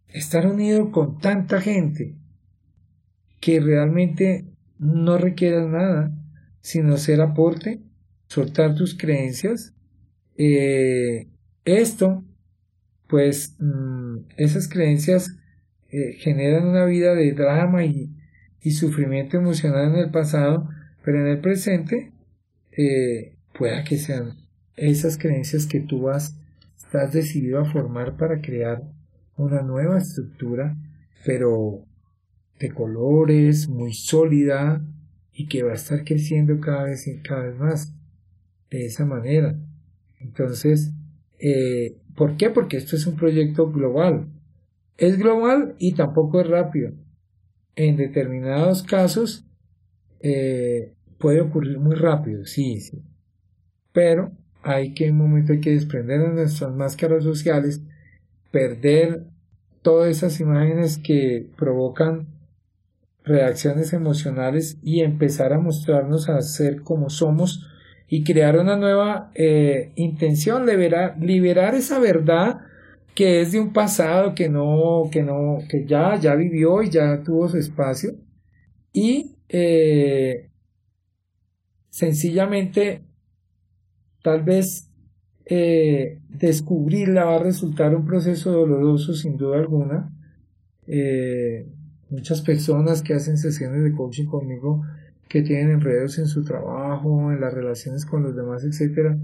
estar 0.10 0.47
unido 0.47 0.91
con 0.91 1.19
tanta 1.19 1.62
gente 1.62 2.15
que 3.39 3.60
realmente 3.60 4.45
no 4.80 5.17
requieras 5.17 5.67
nada 5.67 6.12
sino 6.62 6.97
ser 6.97 7.21
aporte, 7.21 7.80
soltar 8.27 8.75
tus 8.75 8.93
creencias. 8.93 9.73
Eh, 10.38 11.30
esto, 11.63 12.25
pues, 13.08 13.56
mm, 13.60 14.17
esas 14.36 14.67
creencias 14.67 15.34
eh, 15.89 16.13
generan 16.19 16.67
una 16.67 16.84
vida 16.84 17.15
de 17.15 17.32
drama 17.32 17.86
y, 17.86 18.16
sufrimiento 18.63 19.37
emocional 19.37 19.93
en 19.93 19.99
el 19.99 20.11
pasado, 20.11 20.69
pero 21.03 21.21
en 21.21 21.27
el 21.27 21.39
presente 21.39 22.11
eh, 22.71 23.35
pueda 23.57 23.83
que 23.83 23.97
sean 23.97 24.33
esas 24.75 25.17
creencias 25.17 25.65
que 25.65 25.79
tú 25.79 26.03
vas, 26.03 26.37
estás 26.77 27.13
decidido 27.13 27.59
a 27.59 27.65
formar 27.65 28.17
para 28.17 28.41
crear 28.41 28.83
una 29.35 29.61
nueva 29.61 29.97
estructura, 29.97 30.75
pero 31.25 31.83
de 32.59 32.71
colores, 32.71 33.67
muy 33.67 33.93
sólida 33.93 34.81
y 35.33 35.47
que 35.47 35.63
va 35.63 35.71
a 35.71 35.75
estar 35.75 36.03
creciendo 36.03 36.59
cada 36.59 36.83
vez 36.85 37.07
y 37.07 37.19
cada 37.21 37.43
vez 37.43 37.57
más 37.57 37.93
de 38.69 38.85
esa 38.85 39.05
manera. 39.05 39.55
Entonces, 40.19 40.91
eh, 41.39 41.97
¿por 42.15 42.37
qué? 42.37 42.49
Porque 42.49 42.77
esto 42.77 42.95
es 42.95 43.05
un 43.07 43.15
proyecto 43.15 43.71
global. 43.71 44.27
es 44.97 45.17
global 45.17 45.75
y 45.77 45.93
tampoco 45.93 46.41
es 46.41 46.47
rápido. 46.47 46.91
En 47.77 47.95
determinados 47.95 48.81
casos 48.81 49.45
eh, 50.19 50.95
puede 51.19 51.41
ocurrir 51.41 51.77
muy 51.77 51.95
rápido, 51.95 52.45
sí, 52.45 52.81
sí. 52.81 53.03
Pero 53.93 54.31
hay 54.63 54.95
que 54.95 55.05
en 55.05 55.13
un 55.13 55.29
momento 55.29 55.53
hay 55.53 55.61
que 55.61 55.71
desprender 55.71 56.21
de 56.21 56.29
nuestras 56.29 56.73
máscaras 56.73 57.23
sociales, 57.23 57.81
perder 58.49 59.25
todas 59.83 60.09
esas 60.09 60.39
imágenes 60.39 60.97
que 60.97 61.51
provocan 61.55 62.27
reacciones 63.23 63.93
emocionales 63.93 64.79
y 64.81 65.01
empezar 65.01 65.53
a 65.53 65.59
mostrarnos 65.59 66.29
a 66.29 66.41
ser 66.41 66.81
como 66.81 67.11
somos 67.11 67.67
y 68.07 68.23
crear 68.23 68.57
una 68.57 68.75
nueva 68.75 69.31
eh, 69.35 69.91
intención, 69.95 70.65
liberar, 70.65 71.15
liberar 71.19 71.75
esa 71.75 71.99
verdad 71.99 72.61
que 73.17 73.41
es 73.41 73.51
de 73.51 73.60
un 73.60 73.73
pasado 73.73 74.36
que 74.36 74.47
no, 74.47 75.10
que 75.12 75.23
no, 75.23 75.58
que 75.67 75.88
ya, 75.88 76.19
ya 76.19 76.36
vivió 76.36 76.84
y 76.84 76.91
ya 76.91 77.23
tuvo 77.23 77.49
su 77.49 77.58
espacio 77.58 78.12
y 78.93 79.38
eh, 79.49 80.51
sencillamente 81.89 83.01
tal 84.21 84.43
vez 84.43 84.91
eh, 85.45 86.19
descubrirla 86.30 87.25
va 87.25 87.38
a 87.38 87.43
resultar 87.43 87.95
un 87.95 88.06
proceso 88.06 88.51
doloroso 88.51 89.15
sin 89.15 89.36
duda 89.36 89.58
alguna. 89.58 90.13
Eh, 90.86 91.65
muchas 92.12 92.43
personas 92.43 93.01
que 93.01 93.15
hacen 93.15 93.39
sesiones 93.39 93.84
de 93.84 93.93
coaching 93.93 94.27
conmigo 94.27 94.84
que 95.27 95.41
tienen 95.41 95.71
enredos 95.71 96.19
en 96.19 96.27
su 96.27 96.43
trabajo, 96.43 97.32
en 97.32 97.41
las 97.41 97.51
relaciones 97.51 98.06
con 98.06 98.21
los 98.21 98.36
demás, 98.36 98.63
etcétera, 98.63 99.17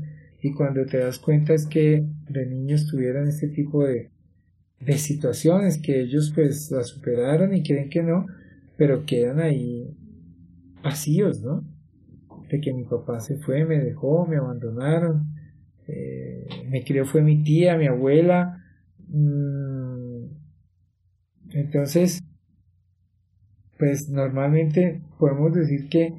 y 0.43 0.51
cuando 0.51 0.85
te 0.85 0.97
das 0.97 1.19
cuenta 1.19 1.53
es 1.53 1.65
que 1.65 2.05
de 2.29 2.45
niños 2.45 2.85
tuvieran 2.87 3.29
este 3.29 3.47
tipo 3.47 3.85
de, 3.85 4.11
de 4.81 4.97
situaciones 4.97 5.77
que 5.81 6.01
ellos 6.01 6.33
pues 6.35 6.69
la 6.69 6.83
superaron 6.83 7.53
y 7.53 7.63
creen 7.63 7.89
que 7.89 8.03
no, 8.03 8.27
pero 8.75 9.05
quedan 9.05 9.39
ahí 9.39 9.95
vacíos, 10.83 11.41
¿no? 11.41 11.63
De 12.49 12.59
que 12.59 12.73
mi 12.73 12.83
papá 12.83 13.21
se 13.21 13.37
fue, 13.37 13.63
me 13.63 13.79
dejó, 13.79 14.27
me 14.27 14.35
abandonaron, 14.35 15.33
eh, 15.87 16.45
me 16.69 16.83
crió 16.83 17.05
fue 17.05 17.21
mi 17.21 17.41
tía, 17.41 17.77
mi 17.77 17.87
abuela. 17.87 18.61
Mm, 19.07 20.25
entonces, 21.51 22.21
pues 23.79 24.09
normalmente 24.09 25.01
podemos 25.17 25.53
decir 25.53 25.87
que 25.87 26.13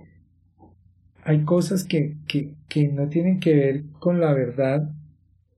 hay 1.24 1.44
cosas 1.44 1.84
que, 1.84 2.16
que, 2.28 2.54
que 2.68 2.88
no 2.88 3.08
tienen 3.08 3.40
que 3.40 3.54
ver 3.54 3.84
con 3.98 4.20
la 4.20 4.32
verdad 4.32 4.90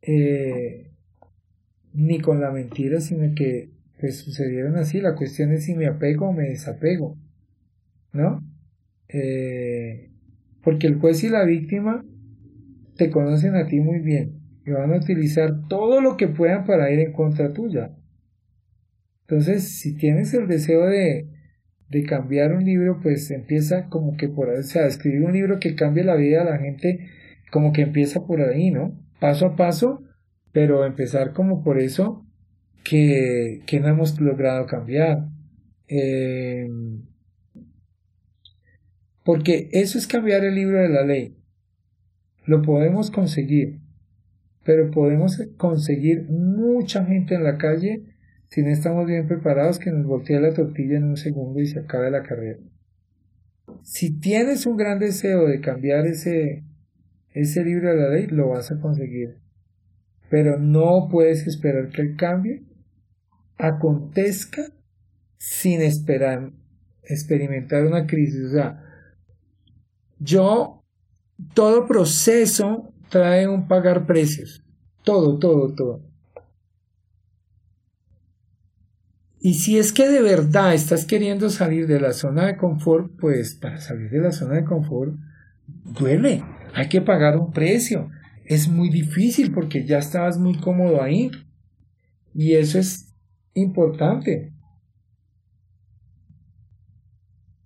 eh, 0.00 0.92
ni 1.92 2.20
con 2.20 2.40
la 2.40 2.52
mentira, 2.52 3.00
sino 3.00 3.35
que 3.35 3.70
sucedieron 4.12 4.76
así. 4.76 5.00
La 5.00 5.16
cuestión 5.16 5.52
es 5.52 5.64
si 5.64 5.74
me 5.74 5.87
apego 5.87 6.29
o 6.29 6.33
me 6.33 6.44
desapego, 6.44 7.16
¿no? 8.12 8.44
Eh, 9.09 10.11
porque 10.62 10.87
el 10.87 11.00
juez 11.00 11.24
y 11.24 11.29
la 11.29 11.44
víctima 11.44 12.05
te 12.96 13.11
conocen 13.11 13.57
a 13.57 13.66
ti 13.66 13.81
muy 13.81 13.98
bien 13.98 14.40
y 14.64 14.70
van 14.70 14.92
a 14.92 14.98
utilizar 14.98 15.68
todo 15.68 16.00
lo 16.00 16.16
que 16.16 16.29
puedan 16.29 16.64
para 16.64 16.92
ir 16.92 17.00
en 17.00 17.12
contra 17.12 17.52
tuya. 17.52 17.92
Entonces, 19.22 19.81
si 19.81 19.96
tienes 19.96 20.33
el 20.35 20.46
deseo 20.46 20.87
de, 20.87 21.25
de 21.88 22.05
cambiar 22.05 22.53
un 22.53 22.64
libro, 22.64 23.01
pues 23.03 23.31
empieza 23.31 23.88
como 23.88 24.16
que 24.16 24.29
por 24.29 24.51
ahí, 24.51 24.59
o 24.59 24.62
sea, 24.62 24.87
escribir 24.87 25.22
un 25.22 25.33
libro 25.33 25.59
que 25.61 25.75
cambie 25.75 26.05
la 26.05 26.16
vida 26.16 26.44
de 26.44 26.51
la 26.51 26.59
gente, 26.59 27.09
como 27.51 27.72
que 27.72 27.83
empieza 27.83 28.27
por 28.27 28.40
ahí, 28.40 28.70
¿no? 28.70 28.99
Paso 29.20 29.46
a 29.46 29.57
paso, 29.57 30.03
pero 30.53 30.85
empezar 30.85 31.33
como 31.33 31.62
por 31.62 31.79
eso 31.79 32.27
que, 32.83 33.62
que 33.66 33.81
no 33.81 33.88
hemos 33.88 34.20
logrado 34.20 34.66
cambiar. 34.66 35.29
Eh, 35.88 36.68
porque 39.25 39.68
eso 39.72 39.99
es 39.99 40.07
cambiar 40.07 40.44
el 40.44 40.55
libro 40.55 40.81
de 40.81 40.88
la 40.88 41.05
ley. 41.05 41.37
Lo 42.44 42.62
podemos 42.62 43.11
conseguir, 43.11 43.81
pero 44.64 44.90
podemos 44.90 45.42
conseguir 45.57 46.27
mucha 46.29 47.05
gente 47.05 47.35
en 47.35 47.44
la 47.44 47.59
calle 47.59 48.15
si 48.48 48.62
no 48.62 48.70
estamos 48.70 49.06
bien 49.06 49.26
preparados 49.26 49.78
que 49.78 49.90
nos 49.90 50.06
voltee 50.06 50.40
la 50.40 50.54
tortilla 50.54 50.96
en 50.96 51.04
un 51.04 51.16
segundo 51.16 51.61
y 51.61 51.66
se 51.66 51.80
acabe 51.80 52.11
la 52.11 52.22
carrera. 52.22 52.61
Si 53.82 54.18
tienes 54.18 54.66
un 54.66 54.76
gran 54.76 54.98
deseo 54.98 55.46
de 55.46 55.61
cambiar 55.61 56.06
ese, 56.06 56.64
ese 57.30 57.64
libro 57.64 57.90
de 57.90 57.96
la 57.96 58.09
ley, 58.11 58.26
lo 58.28 58.48
vas 58.50 58.70
a 58.70 58.80
conseguir. 58.80 59.38
Pero 60.30 60.59
no 60.59 61.09
puedes 61.11 61.46
esperar 61.46 61.90
que 61.90 62.02
el 62.02 62.16
cambio 62.16 62.61
acontezca 63.59 64.62
sin 65.37 65.82
esperar 65.82 66.52
experimentar 67.09 67.85
una 67.87 68.06
crisis. 68.06 68.46
O 68.46 68.50
sea, 68.50 68.82
yo, 70.18 70.85
todo 71.54 71.87
proceso 71.87 72.92
trae 73.09 73.46
un 73.48 73.68
pagar 73.68 74.06
precios. 74.06 74.64
Todo, 75.04 75.38
todo, 75.38 75.74
todo. 75.74 76.02
Y 79.46 79.54
si 79.54 79.78
es 79.78 79.92
que 79.92 80.09
de 80.09 80.22
verdad 80.22 80.74
estás 80.74 81.04
queriendo 81.04 81.50
salir 81.50 81.87
de 81.87 82.00
la 82.00 82.12
zona 82.12 82.46
de 82.46 82.56
confort, 82.56 83.12
pues 83.16 83.54
para 83.54 83.78
salir 83.78 84.11
de 84.11 84.18
la 84.18 84.32
zona 84.32 84.56
de 84.56 84.64
confort 84.64 85.14
duele. 85.85 86.42
Hay 86.74 86.88
que 86.88 87.00
pagar 87.00 87.38
un 87.38 87.52
precio. 87.52 88.11
Es 88.44 88.66
muy 88.66 88.90
difícil 88.90 89.52
porque 89.52 89.85
ya 89.85 89.98
estabas 89.98 90.37
muy 90.37 90.59
cómodo 90.59 91.00
ahí. 91.00 91.30
Y 92.35 92.54
eso 92.54 92.80
es 92.80 93.14
importante. 93.54 94.52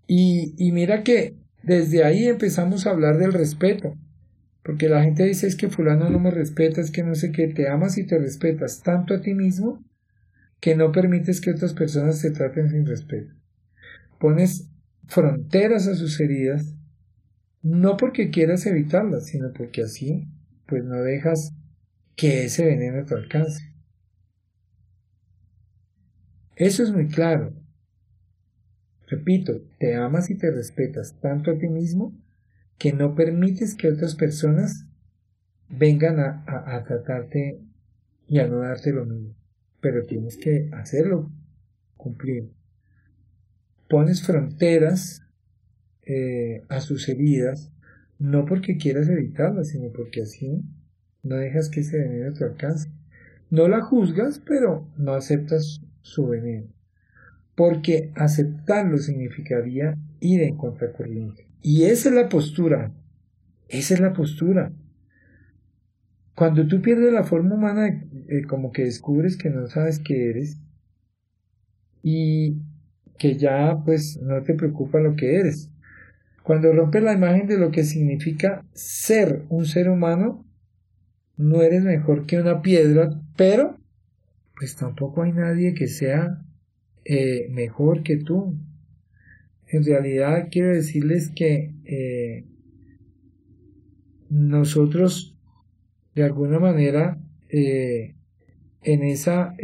Y, 0.06 0.52
y 0.58 0.72
mira 0.72 1.02
que 1.02 1.34
desde 1.62 2.04
ahí 2.04 2.26
empezamos 2.26 2.86
a 2.86 2.90
hablar 2.90 3.16
del 3.16 3.32
respeto. 3.32 3.96
Porque 4.62 4.90
la 4.90 5.02
gente 5.02 5.24
dice 5.24 5.46
es 5.46 5.56
que 5.56 5.70
fulano 5.70 6.10
no 6.10 6.18
me 6.18 6.30
respeta, 6.30 6.82
es 6.82 6.90
que 6.90 7.02
no 7.02 7.14
sé 7.14 7.32
qué, 7.32 7.48
te 7.48 7.70
amas 7.70 7.96
y 7.96 8.06
te 8.06 8.18
respetas 8.18 8.82
tanto 8.82 9.14
a 9.14 9.22
ti 9.22 9.32
mismo 9.32 9.82
que 10.60 10.76
no 10.76 10.92
permites 10.92 11.40
que 11.40 11.50
otras 11.50 11.74
personas 11.74 12.20
te 12.20 12.30
traten 12.30 12.70
sin 12.70 12.86
respeto. 12.86 13.34
Pones 14.18 14.70
fronteras 15.06 15.86
a 15.86 15.94
sus 15.94 16.20
heridas, 16.20 16.74
no 17.62 17.96
porque 17.96 18.30
quieras 18.30 18.66
evitarlas, 18.66 19.26
sino 19.26 19.52
porque 19.52 19.82
así 19.82 20.28
pues 20.66 20.84
no 20.84 21.02
dejas 21.02 21.52
que 22.16 22.44
ese 22.44 22.64
veneno 22.64 23.04
te 23.04 23.14
alcance. 23.14 23.74
Eso 26.54 26.82
es 26.82 26.92
muy 26.92 27.08
claro. 27.08 27.54
Repito, 29.08 29.62
te 29.78 29.96
amas 29.96 30.30
y 30.30 30.36
te 30.36 30.50
respetas 30.50 31.18
tanto 31.20 31.50
a 31.50 31.58
ti 31.58 31.68
mismo 31.68 32.14
que 32.78 32.92
no 32.92 33.14
permites 33.14 33.74
que 33.74 33.88
otras 33.88 34.14
personas 34.14 34.86
vengan 35.68 36.20
a, 36.20 36.44
a, 36.46 36.84
tratarte 36.84 37.60
y 38.28 38.38
a 38.38 38.46
no 38.46 38.58
darte 38.58 38.92
lo 38.92 39.04
mismo. 39.06 39.39
Pero 39.80 40.04
tienes 40.04 40.36
que 40.36 40.68
hacerlo, 40.72 41.30
cumplir. 41.96 42.50
Pones 43.88 44.22
fronteras 44.22 45.22
eh, 46.02 46.62
a 46.68 46.80
sus 46.80 47.08
heridas, 47.08 47.72
no 48.18 48.44
porque 48.44 48.76
quieras 48.76 49.08
evitarlas, 49.08 49.68
sino 49.68 49.90
porque 49.92 50.22
así 50.22 50.62
no 51.22 51.36
dejas 51.36 51.68
que 51.68 51.80
ese 51.80 51.98
veneno 51.98 52.32
te 52.32 52.44
alcance. 52.44 52.90
No 53.50 53.68
la 53.68 53.80
juzgas, 53.80 54.40
pero 54.46 54.88
no 54.96 55.14
aceptas 55.14 55.80
su 56.02 56.28
veneno 56.28 56.68
porque 57.60 58.10
aceptarlo 58.14 58.96
significaría 58.96 59.94
ir 60.20 60.40
en 60.40 60.56
contracorriente. 60.56 61.46
Y 61.60 61.82
esa 61.82 62.08
es 62.08 62.14
la 62.14 62.30
postura, 62.30 62.90
esa 63.68 63.92
es 63.92 64.00
la 64.00 64.14
postura. 64.14 64.72
Cuando 66.40 66.66
tú 66.66 66.80
pierdes 66.80 67.12
la 67.12 67.22
forma 67.22 67.54
humana, 67.54 67.86
eh, 67.86 68.44
como 68.48 68.72
que 68.72 68.84
descubres 68.84 69.36
que 69.36 69.50
no 69.50 69.66
sabes 69.66 69.98
qué 69.98 70.30
eres 70.30 70.58
y 72.02 72.62
que 73.18 73.36
ya 73.36 73.82
pues 73.84 74.18
no 74.22 74.42
te 74.42 74.54
preocupa 74.54 75.00
lo 75.00 75.16
que 75.16 75.36
eres. 75.36 75.70
Cuando 76.42 76.72
rompes 76.72 77.02
la 77.02 77.12
imagen 77.12 77.46
de 77.46 77.58
lo 77.58 77.70
que 77.70 77.84
significa 77.84 78.64
ser 78.72 79.44
un 79.50 79.66
ser 79.66 79.90
humano, 79.90 80.50
no 81.36 81.60
eres 81.60 81.82
mejor 81.84 82.24
que 82.24 82.40
una 82.40 82.62
piedra, 82.62 83.20
pero 83.36 83.76
pues 84.56 84.76
tampoco 84.76 85.24
hay 85.24 85.32
nadie 85.32 85.74
que 85.74 85.88
sea 85.88 86.42
eh, 87.04 87.48
mejor 87.50 88.02
que 88.02 88.16
tú. 88.16 88.58
En 89.68 89.84
realidad 89.84 90.48
quiero 90.50 90.70
decirles 90.70 91.30
que 91.36 91.74
eh, 91.84 92.46
nosotros 94.30 95.36
de 96.20 96.26
alguna 96.26 96.58
manera 96.58 97.18
eh, 97.48 98.14
en 98.82 99.02
esa 99.02 99.54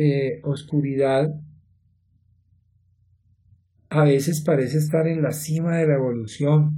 oscuridad 0.43 1.35
a 3.89 4.05
veces 4.05 4.41
parece 4.41 4.79
estar 4.79 5.07
en 5.07 5.23
la 5.23 5.33
cima 5.33 5.77
de 5.77 5.87
la 5.87 5.95
evolución, 5.95 6.73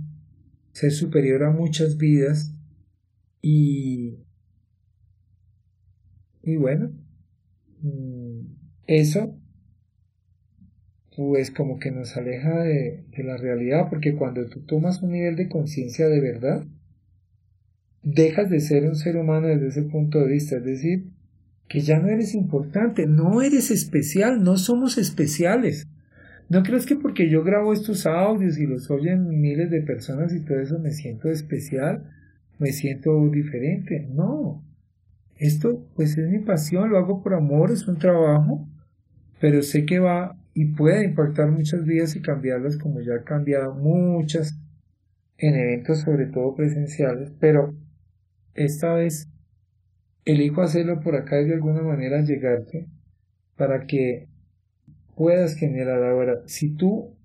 ser 0.73 0.93
superior 0.93 1.43
a 1.45 1.51
muchas 1.51 1.97
vidas 1.97 2.55
y, 3.43 4.19
y 6.43 6.57
bueno, 6.57 6.93
mm, 7.83 8.41
eso 8.87 9.35
pues 11.17 11.51
como 11.51 11.81
que 11.81 11.91
nos 11.91 12.17
aleja 12.17 12.63
de, 12.63 13.05
de 13.09 13.25
la 13.25 13.37
realidad, 13.37 13.89
porque 13.91 14.15
cuando 14.15 14.47
tú 14.47 14.61
tomas 14.61 15.03
un 15.03 15.11
nivel 15.11 15.35
de 15.35 15.49
conciencia 15.49 16.07
de 16.07 16.21
verdad, 16.21 16.65
dejas 18.03 18.51
de 18.51 18.61
ser 18.61 18.85
un 18.85 18.95
ser 18.95 19.17
humano 19.17 19.49
desde 19.49 19.69
ese 19.69 19.83
punto 19.83 20.21
de 20.21 20.33
vista, 20.33 20.57
es 20.57 20.65
decir, 20.65 21.05
que 21.69 21.81
ya 21.81 21.99
no 21.99 22.09
eres 22.09 22.35
importante, 22.35 23.07
no 23.07 23.43
eres 23.43 23.71
especial, 23.71 24.43
no 24.43 24.57
somos 24.57 24.99
especiales. 24.99 25.87
¿No 26.49 26.63
crees 26.63 26.87
que 26.87 26.97
porque 26.97 27.29
yo 27.29 27.45
grabo 27.45 27.75
estos 27.75 28.07
audios 28.07 28.59
y 28.59 28.67
los 28.67 28.91
oyen 28.91 29.29
miles 29.41 29.71
de 29.71 29.83
personas 29.83 30.35
y 30.35 30.41
todo 30.41 30.61
eso 30.61 30.79
me 30.79 30.93
siento 30.93 31.29
especial? 31.29 32.05
Me 32.59 32.73
siento 32.73 33.29
diferente. 33.29 34.09
No. 34.11 34.65
Esto 35.37 35.87
pues 35.95 36.17
es 36.17 36.29
mi 36.31 36.39
pasión, 36.39 36.89
lo 36.89 36.97
hago 36.97 37.23
por 37.23 37.35
amor, 37.35 37.71
es 37.71 37.87
un 37.87 37.99
trabajo, 37.99 38.67
pero 39.41 39.63
sé 39.63 39.85
que 39.85 39.99
va 39.99 40.37
y 40.55 40.65
puede 40.65 41.05
impactar 41.05 41.51
muchas 41.51 41.85
vidas 41.85 42.17
y 42.17 42.23
cambiarlas 42.23 42.79
como 42.79 43.01
ya 43.01 43.15
ha 43.15 43.25
cambiado 43.25 43.75
muchas 43.75 44.59
en 45.37 45.55
eventos 45.55 46.01
sobre 46.01 46.27
todo 46.27 46.55
presenciales, 46.57 47.31
pero 47.39 47.75
esta 48.59 48.95
vez 48.95 49.29
elijo 50.25 50.63
hacerlo 50.63 51.01
por 51.01 51.17
acá 51.17 51.41
y 51.41 51.47
de 51.47 51.55
alguna 51.55 51.83
manera 51.83 52.21
llegarte 52.21 52.87
para 53.57 53.87
que 53.87 54.29
puedas 55.17 55.55
generar 55.55 56.03
ahora. 56.03 56.43
Si 56.47 56.75
tú, 56.75 57.17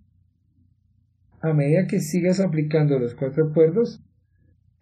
a 1.41 1.53
medida 1.53 1.87
que 1.87 1.99
sigas 1.99 2.39
aplicando 2.39 2.97
los 2.99 3.13
cuatro 3.13 3.47
acuerdos, 3.47 4.01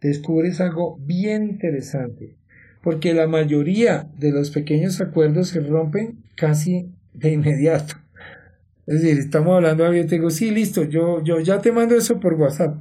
descubres 0.01 0.61
algo 0.61 0.97
bien 0.99 1.43
interesante, 1.49 2.37
porque 2.83 3.13
la 3.13 3.27
mayoría 3.27 4.09
de 4.17 4.31
los 4.31 4.51
pequeños 4.51 5.01
acuerdos 5.01 5.49
se 5.49 5.61
rompen 5.61 6.23
casi 6.35 6.91
de 7.13 7.33
inmediato. 7.33 7.95
Es 8.87 9.01
decir, 9.01 9.19
estamos 9.19 9.55
hablando 9.55 9.93
yo 9.93 10.05
te 10.05 10.15
digo, 10.15 10.29
sí, 10.29 10.51
listo, 10.51 10.83
yo, 10.83 11.23
yo 11.23 11.39
ya 11.39 11.59
te 11.59 11.71
mando 11.71 11.95
eso 11.95 12.19
por 12.19 12.33
WhatsApp. 12.33 12.77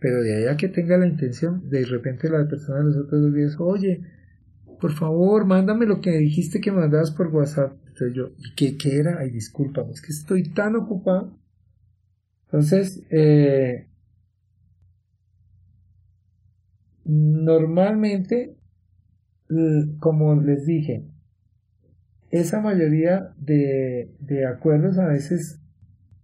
Pero 0.00 0.22
de 0.22 0.34
allá 0.34 0.56
que 0.56 0.68
tenga 0.68 0.96
la 0.96 1.06
intención, 1.06 1.68
de 1.68 1.84
repente 1.84 2.30
la 2.30 2.48
persona 2.48 2.78
de 2.78 2.84
los 2.86 2.96
otros 2.96 3.34
días, 3.34 3.56
oye, 3.58 4.02
por 4.80 4.92
favor, 4.92 5.44
mándame 5.44 5.84
lo 5.84 6.00
que 6.00 6.10
dijiste 6.12 6.60
que 6.60 6.72
mandabas 6.72 7.10
por 7.10 7.28
WhatsApp. 7.28 7.74
Entonces 7.86 8.14
yo, 8.14 8.30
¿qué, 8.56 8.78
qué 8.78 8.96
era? 8.96 9.18
Ay, 9.18 9.30
discúlpame, 9.30 9.92
es 9.92 10.00
que 10.00 10.12
estoy 10.12 10.50
tan 10.54 10.74
ocupado. 10.74 11.38
Entonces, 12.46 13.02
eh, 13.10 13.88
normalmente, 17.04 18.56
como 19.98 20.34
les 20.40 20.64
dije, 20.64 21.04
esa 22.30 22.60
mayoría 22.60 23.34
de, 23.36 24.14
de 24.20 24.46
acuerdos 24.46 24.98
a 24.98 25.06
veces 25.06 25.60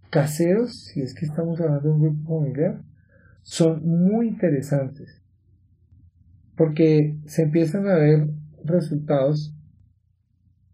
caseros, 0.09 0.85
si 0.85 1.01
es 1.01 1.13
que 1.13 1.25
estamos 1.25 1.61
hablando 1.61 1.89
de 1.89 1.93
un 1.93 2.01
grupo 2.01 2.39
familiar, 2.39 2.81
son 3.47 3.81
muy 3.87 4.27
interesantes 4.27 5.21
porque 6.57 7.15
se 7.27 7.43
empiezan 7.43 7.87
a 7.87 7.95
ver 7.95 8.27
resultados 8.65 9.55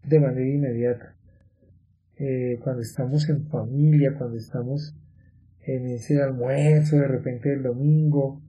de 0.02 0.18
manera 0.18 0.48
inmediata. 0.48 1.14
Eh, 2.16 2.58
cuando 2.64 2.82
estamos 2.82 3.28
en 3.28 3.46
familia, 3.46 4.14
cuando 4.18 4.36
estamos 4.38 4.96
en 5.60 5.86
ese 5.86 6.20
almuerzo 6.20 6.96
de 6.96 7.06
repente 7.06 7.52
el 7.52 7.62
domingo 7.62 8.42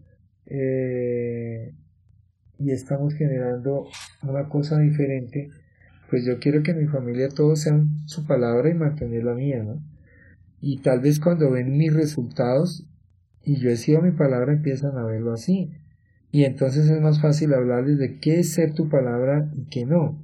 eh, 0.48 1.76
y 2.58 2.72
estamos 2.72 3.14
generando 3.14 3.86
una 4.24 4.50
cosa 4.50 4.80
diferente, 4.80 5.52
pues 6.10 6.26
yo 6.26 6.40
quiero 6.40 6.64
que 6.64 6.74
mi 6.74 6.88
familia 6.88 7.30
todos 7.30 7.62
sean 7.62 8.08
su 8.08 8.26
palabra 8.26 8.72
y 8.72 8.74
mantener 8.74 9.24
la 9.24 9.36
mía, 9.36 9.62
¿no? 9.62 9.84
Y 10.62 10.82
tal 10.82 11.00
vez 11.02 11.20
cuando 11.20 11.52
ven 11.52 11.78
mis 11.78 11.94
resultados 11.94 12.88
y 13.46 13.58
yo 13.58 13.70
he 13.70 13.78
sido 13.78 14.02
mi 14.02 14.12
palabra 14.12 14.54
empiezan 14.54 14.98
a 14.98 15.06
verlo 15.06 15.32
así. 15.32 15.72
Y 16.32 16.44
entonces 16.44 16.90
es 16.90 17.00
más 17.00 17.22
fácil 17.22 17.54
hablarles 17.54 18.00
de 18.00 18.20
qué 18.20 18.40
es 18.40 18.54
ser 18.54 18.74
tu 18.74 18.90
palabra 18.90 19.50
y 19.54 19.66
qué 19.66 19.86
no. 19.86 20.22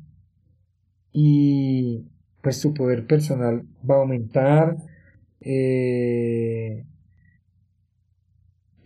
Y 1.13 2.09
pues 2.41 2.59
tu 2.59 2.73
poder 2.73 3.05
personal 3.05 3.63
va 3.89 3.95
a 3.95 3.99
aumentar. 3.99 4.75
Eh, 5.39 6.85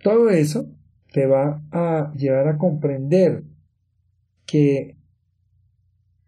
todo 0.04 0.30
eso 0.30 0.70
te 1.14 1.26
va 1.26 1.64
a 1.72 2.14
llevar 2.16 2.50
a 2.50 2.58
comprender 2.58 3.44
que 4.46 4.98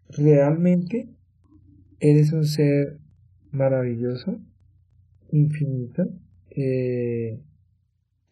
realmente 0.08 1.10
eres 2.00 2.32
un 2.32 2.44
ser 2.44 2.98
maravilloso, 3.52 4.40
infinito, 5.30 6.08
eh, 6.50 7.40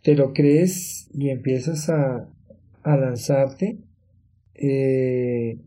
te 0.06 0.14
lo 0.14 0.32
crees 0.32 1.10
y 1.12 1.30
empiezas 1.30 1.88
a 1.88 2.30
a 2.86 2.96
lanzarte, 2.96 3.80
eh, 4.54 5.58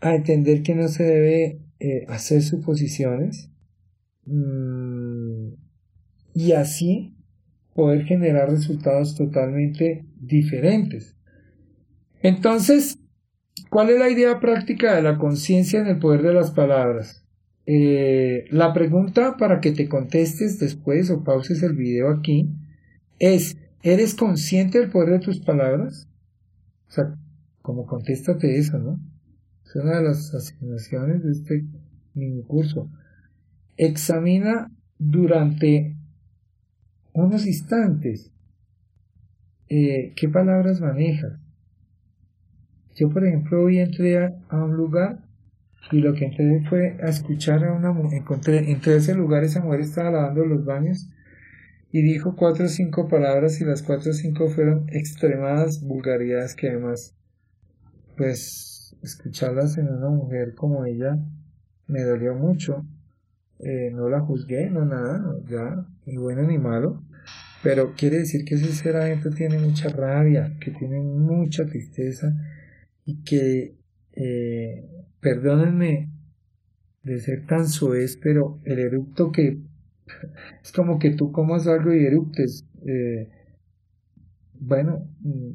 a 0.00 0.14
entender 0.14 0.62
que 0.62 0.76
no 0.76 0.86
se 0.86 1.02
debe 1.02 1.60
eh, 1.80 2.04
hacer 2.06 2.40
suposiciones 2.40 3.50
mm, 4.26 5.54
y 6.34 6.52
así 6.52 7.16
poder 7.74 8.04
generar 8.04 8.48
resultados 8.48 9.16
totalmente 9.16 10.06
diferentes. 10.20 11.16
Entonces, 12.22 13.00
¿cuál 13.68 13.90
es 13.90 13.98
la 13.98 14.08
idea 14.08 14.38
práctica 14.38 14.94
de 14.94 15.02
la 15.02 15.18
conciencia 15.18 15.80
en 15.80 15.88
el 15.88 15.98
poder 15.98 16.22
de 16.22 16.34
las 16.34 16.52
palabras? 16.52 17.26
Eh, 17.66 18.44
la 18.50 18.72
pregunta 18.72 19.36
para 19.36 19.60
que 19.60 19.72
te 19.72 19.88
contestes 19.88 20.60
después 20.60 21.10
o 21.10 21.24
pauses 21.24 21.60
el 21.64 21.74
video 21.74 22.08
aquí 22.10 22.50
es, 23.18 23.56
¿eres 23.82 24.14
consciente 24.14 24.78
del 24.78 24.90
poder 24.90 25.10
de 25.10 25.18
tus 25.20 25.40
palabras? 25.40 26.08
O 26.88 26.90
sea, 26.90 27.14
como 27.60 27.86
contéstate 27.86 28.58
eso, 28.58 28.78
¿no? 28.78 29.00
Es 29.64 29.76
una 29.76 29.98
de 29.98 30.04
las 30.04 30.34
asignaciones 30.34 31.22
de 31.22 31.32
este 31.32 31.64
mini 32.14 32.42
curso. 32.42 32.90
Examina 33.76 34.70
durante 34.98 35.96
unos 37.12 37.46
instantes 37.46 38.30
eh, 39.68 40.12
qué 40.16 40.28
palabras 40.28 40.80
manejas. 40.80 41.38
Yo, 42.94 43.08
por 43.08 43.26
ejemplo, 43.26 43.64
hoy 43.64 43.78
entré 43.78 44.18
a, 44.18 44.64
un 44.64 44.76
lugar 44.76 45.20
y 45.90 46.00
lo 46.00 46.12
que 46.12 46.26
entré 46.26 46.62
fue 46.68 46.98
a 47.02 47.08
escuchar 47.08 47.64
a 47.64 47.72
una 47.72 47.90
mujer. 47.92 48.18
Encontré, 48.18 48.70
entre 48.70 48.96
ese 48.96 49.14
lugar 49.14 49.44
esa 49.44 49.62
mujer 49.62 49.80
estaba 49.80 50.10
lavando 50.10 50.44
los 50.44 50.64
baños 50.64 51.08
y 51.92 52.00
dijo 52.00 52.34
cuatro 52.34 52.64
o 52.64 52.68
cinco 52.68 53.06
palabras 53.06 53.60
y 53.60 53.66
las 53.66 53.82
cuatro 53.82 54.12
o 54.12 54.14
cinco 54.14 54.48
fueron 54.48 54.86
extremadas 54.88 55.82
vulgaridades 55.82 56.54
que 56.54 56.70
además 56.70 57.14
pues 58.16 58.96
escucharlas 59.02 59.76
en 59.76 59.88
una 59.88 60.08
mujer 60.08 60.54
como 60.54 60.86
ella 60.86 61.18
me 61.86 62.02
dolió 62.02 62.34
mucho. 62.34 62.86
Eh, 63.58 63.90
no 63.92 64.08
la 64.08 64.20
juzgué 64.20 64.70
no 64.70 64.86
nada 64.86 65.36
ya 65.46 65.86
ni 66.06 66.16
bueno 66.16 66.42
ni 66.44 66.56
malo. 66.56 67.04
Pero 67.62 67.94
quiere 67.94 68.18
decir 68.18 68.44
que 68.46 68.54
adentro 68.54 69.30
tiene 69.30 69.58
mucha 69.58 69.90
rabia 69.90 70.56
que 70.60 70.70
tiene 70.70 70.98
mucha 71.00 71.66
tristeza 71.66 72.34
y 73.04 73.22
que 73.22 73.76
eh, 74.14 74.88
perdónenme 75.20 76.10
de 77.02 77.20
ser 77.20 77.46
tan 77.46 77.68
soez 77.68 78.16
pero 78.16 78.60
el 78.64 78.78
eructo 78.78 79.30
que 79.30 79.60
es 80.62 80.72
como 80.72 80.98
que 80.98 81.10
tú 81.10 81.32
comas 81.32 81.66
algo 81.66 81.92
y 81.94 82.04
eruptes. 82.04 82.64
Eh, 82.86 83.28
bueno, 84.54 85.08
mm, 85.20 85.50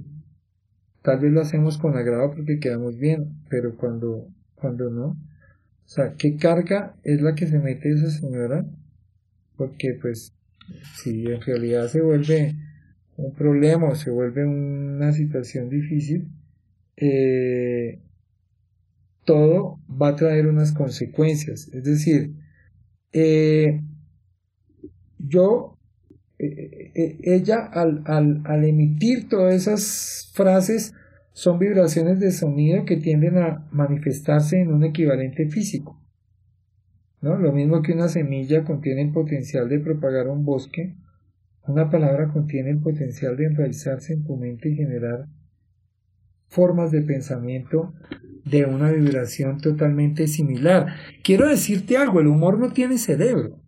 tal 1.01 1.19
vez 1.19 1.31
lo 1.31 1.41
hacemos 1.41 1.77
con 1.77 1.97
agrado 1.97 2.31
porque 2.31 2.59
quedamos 2.59 2.97
bien, 2.97 3.41
pero 3.49 3.75
cuando, 3.75 4.27
cuando 4.55 4.89
no, 4.89 5.17
o 5.87 5.89
sea, 5.89 6.15
¿qué 6.17 6.35
carga 6.35 6.97
es 7.03 7.21
la 7.21 7.33
que 7.33 7.47
se 7.47 7.59
mete 7.59 7.89
esa 7.91 8.09
señora? 8.09 8.65
Porque 9.55 9.97
pues 10.01 10.33
si 10.95 11.25
en 11.25 11.41
realidad 11.41 11.87
se 11.87 12.01
vuelve 12.01 12.55
un 13.15 13.33
problema 13.33 13.87
o 13.87 13.95
se 13.95 14.11
vuelve 14.11 14.45
una 14.45 15.13
situación 15.13 15.69
difícil, 15.69 16.27
eh, 16.97 18.01
todo 19.23 19.79
va 19.89 20.09
a 20.09 20.15
traer 20.17 20.47
unas 20.47 20.73
consecuencias. 20.73 21.69
Es 21.69 21.83
decir, 21.85 22.33
eh, 23.13 23.81
yo, 25.19 25.77
eh, 26.39 26.45
eh, 26.45 26.91
eh, 26.93 27.17
ella 27.23 27.65
al, 27.65 28.03
al, 28.05 28.63
emitir 28.63 29.27
todas 29.27 29.55
esas 29.55 30.31
frases 30.33 30.93
son 31.33 31.59
vibraciones 31.59 32.19
de 32.19 32.31
sonido 32.31 32.85
que 32.85 32.97
tienden 32.97 33.37
a 33.37 33.67
manifestarse 33.71 34.59
en 34.59 34.73
un 34.73 34.83
equivalente 34.83 35.47
físico. 35.49 36.01
¿no? 37.21 37.37
Lo 37.37 37.51
mismo 37.51 37.81
que 37.81 37.93
una 37.93 38.07
semilla 38.07 38.63
contiene 38.63 39.01
el 39.01 39.11
potencial 39.11 39.67
de 39.69 39.79
propagar 39.79 40.27
un 40.27 40.45
bosque, 40.45 40.95
una 41.67 41.89
palabra 41.89 42.29
contiene 42.29 42.69
el 42.69 42.79
potencial 42.79 43.35
de 43.35 43.45
enraizarse 43.45 44.13
en 44.13 44.23
tu 44.23 44.37
mente 44.37 44.69
y 44.69 44.75
generar 44.75 45.25
formas 46.47 46.91
de 46.91 47.01
pensamiento 47.01 47.93
de 48.45 48.65
una 48.65 48.91
vibración 48.91 49.57
totalmente 49.59 50.27
similar. 50.27 50.87
Quiero 51.23 51.49
decirte 51.49 51.97
algo, 51.97 52.19
el 52.19 52.27
humor 52.27 52.59
no 52.59 52.71
tiene 52.71 52.97
cerebro. 52.97 53.59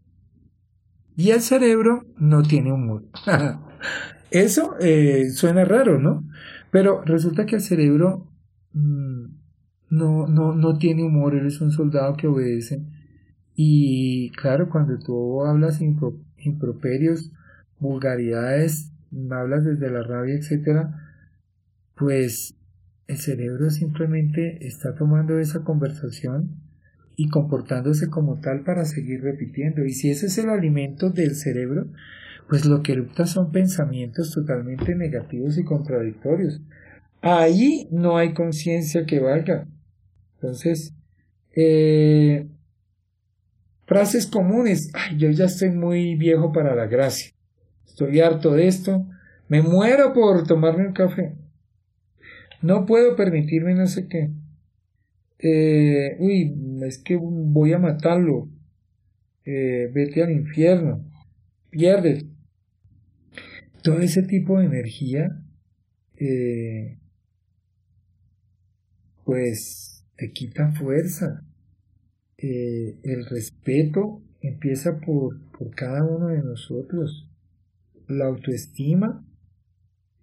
Y 1.19 1.31
el 1.31 1.41
cerebro 1.41 2.05
no 2.17 2.43
tiene 2.43 2.71
humor. 2.71 3.03
Eso 4.31 4.77
eh, 4.79 5.31
suena 5.31 5.65
raro, 5.65 5.99
¿no? 5.99 6.25
Pero 6.71 7.03
resulta 7.03 7.45
que 7.45 7.57
el 7.57 7.61
cerebro 7.61 8.25
mm, 8.71 9.25
no, 9.89 10.27
no, 10.27 10.55
no 10.55 10.77
tiene 10.77 11.03
humor, 11.03 11.35
él 11.35 11.47
es 11.47 11.59
un 11.59 11.71
soldado 11.71 12.15
que 12.15 12.27
obedece. 12.27 12.85
Y 13.53 14.31
claro, 14.31 14.69
cuando 14.69 14.97
tú 14.97 15.43
hablas 15.43 15.81
improperios, 15.81 17.33
vulgaridades, 17.79 18.93
hablas 19.29 19.65
desde 19.65 19.91
la 19.91 20.03
rabia, 20.03 20.35
etcétera, 20.35 20.95
pues 21.95 22.55
el 23.07 23.17
cerebro 23.17 23.69
simplemente 23.71 24.65
está 24.65 24.95
tomando 24.95 25.37
esa 25.37 25.65
conversación 25.65 26.58
y 27.19 27.27
comportándose 27.27 28.09
como 28.09 28.39
tal 28.39 28.61
para 28.61 28.85
seguir 28.85 29.21
repitiendo. 29.21 29.83
Y 29.83 29.91
si 29.91 30.09
ese 30.09 30.27
es 30.27 30.37
el 30.37 30.49
alimento 30.49 31.09
del 31.09 31.35
cerebro, 31.35 31.87
pues 32.47 32.65
lo 32.65 32.81
que 32.81 32.93
erupta 32.93 33.25
son 33.25 33.51
pensamientos 33.51 34.31
totalmente 34.31 34.95
negativos 34.95 35.57
y 35.57 35.65
contradictorios. 35.65 36.61
Ahí 37.21 37.89
no 37.91 38.17
hay 38.17 38.33
conciencia 38.33 39.05
que 39.05 39.19
valga. 39.19 39.67
Entonces, 40.35 40.93
eh, 41.57 42.47
frases 43.85 44.25
comunes. 44.25 44.89
Yo 45.17 45.29
ya 45.29 45.43
estoy 45.43 45.71
muy 45.71 46.15
viejo 46.15 46.53
para 46.53 46.73
la 46.73 46.87
gracia. 46.87 47.33
Estoy 47.85 48.21
harto 48.21 48.53
de 48.53 48.67
esto. 48.67 49.05
Me 49.49 49.61
muero 49.61 50.13
por 50.13 50.47
tomarme 50.47 50.87
un 50.87 50.93
café. 50.93 51.35
No 52.61 52.85
puedo 52.85 53.17
permitirme 53.17 53.75
no 53.75 53.87
sé 53.87 54.07
qué. 54.07 54.31
Eh, 55.39 56.17
uy, 56.19 56.53
es 56.83 56.99
que 56.99 57.17
voy 57.17 57.73
a 57.73 57.79
matarlo. 57.79 58.49
Eh, 59.45 59.89
vete 59.93 60.23
al 60.23 60.31
infierno. 60.31 61.05
Pierdes. 61.69 62.25
Todo 63.81 63.99
ese 63.99 64.23
tipo 64.23 64.59
de 64.59 64.65
energía, 64.65 65.41
eh, 66.17 66.99
pues 69.23 70.05
te 70.17 70.31
quita 70.31 70.71
fuerza. 70.73 71.45
El 72.37 73.25
respeto 73.25 74.21
empieza 74.41 74.99
por, 74.99 75.51
por 75.51 75.73
cada 75.75 76.03
uno 76.03 76.27
de 76.27 76.41
nosotros. 76.41 77.29
La 78.07 78.25
autoestima 78.25 79.25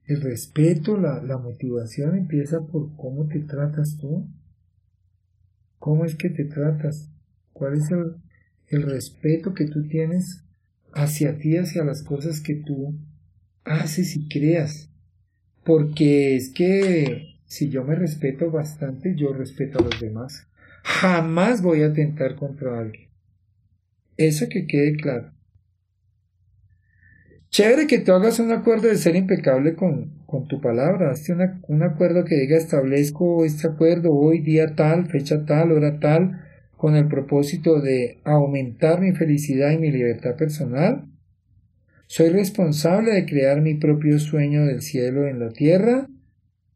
el 0.07 0.21
respeto, 0.21 0.97
la, 0.97 1.39
motivación 1.39 2.17
empieza 2.17 2.65
por 2.65 2.95
cómo 2.97 3.27
te 3.27 3.41
tratas 3.41 3.99
tú. 4.01 4.29
¿Cómo 5.87 6.05
es 6.05 6.17
que 6.17 6.31
te 6.31 6.45
tratas? 6.45 7.13
¿Cuál 7.53 7.75
es 7.75 7.93
el, 7.93 8.83
respeto 8.83 9.55
que 9.55 9.67
tú 9.67 9.87
tienes 9.87 10.43
hacia 10.93 11.39
ti, 11.39 11.59
hacia 11.59 11.85
las 11.85 12.03
cosas 12.03 12.41
que 12.41 12.57
tú 12.57 12.99
haces 13.63 14.17
y 14.17 14.27
creas? 14.27 14.91
Porque 15.65 16.35
es 16.35 16.49
que 16.49 17.37
si 17.45 17.69
yo 17.69 17.85
me 17.85 17.95
respeto 17.95 18.51
bastante, 18.51 19.15
yo 19.15 19.33
respeto 19.33 19.79
a 19.79 19.83
los 19.83 20.01
demás. 20.01 20.49
Jamás 20.83 21.63
voy 21.63 21.83
a 21.83 21.87
atentar 21.87 22.35
contra 22.35 22.81
alguien. 22.81 23.09
Eso 24.17 24.49
que 24.49 24.67
quede 24.67 24.97
claro. 24.97 25.35
Chévere 27.51 27.87
que 27.87 28.01
tú 28.01 28.11
hagas 28.11 28.41
un 28.41 28.51
acuerdo 28.51 28.89
de 28.89 28.97
ser 28.97 29.15
impecable 29.15 29.77
con, 29.77 30.16
con 30.27 30.47
tu 30.49 30.61
palabra. 30.61 31.11
Hazte 31.11 31.33
un 31.33 31.83
acuerdo 31.83 32.25
que 32.25 32.37
diga 32.37 32.57
establezco 32.57 33.45
este 33.45 33.69
acuerdo 33.69 34.13
hoy, 34.13 34.41
día 34.41 34.75
tal, 34.75 35.07
fecha 35.07 35.45
tal, 35.47 35.73
hora 35.73 35.99
tal, 36.01 36.43
con 36.77 36.95
el 36.97 37.09
propósito 37.09 37.81
de 37.81 38.19
aumentar 38.25 39.01
mi 39.01 39.13
felicidad 39.13 39.71
y 39.71 39.79
mi 39.79 39.91
libertad 39.91 40.37
personal. 40.37 41.07
Soy 42.09 42.29
responsable 42.31 43.13
de 43.13 43.27
crear 43.27 43.61
mi 43.61 43.75
propio 43.75 44.19
sueño 44.19 44.65
del 44.67 44.83
cielo 44.83 45.27
en 45.27 45.41
la 45.41 45.51
tierra 45.51 46.09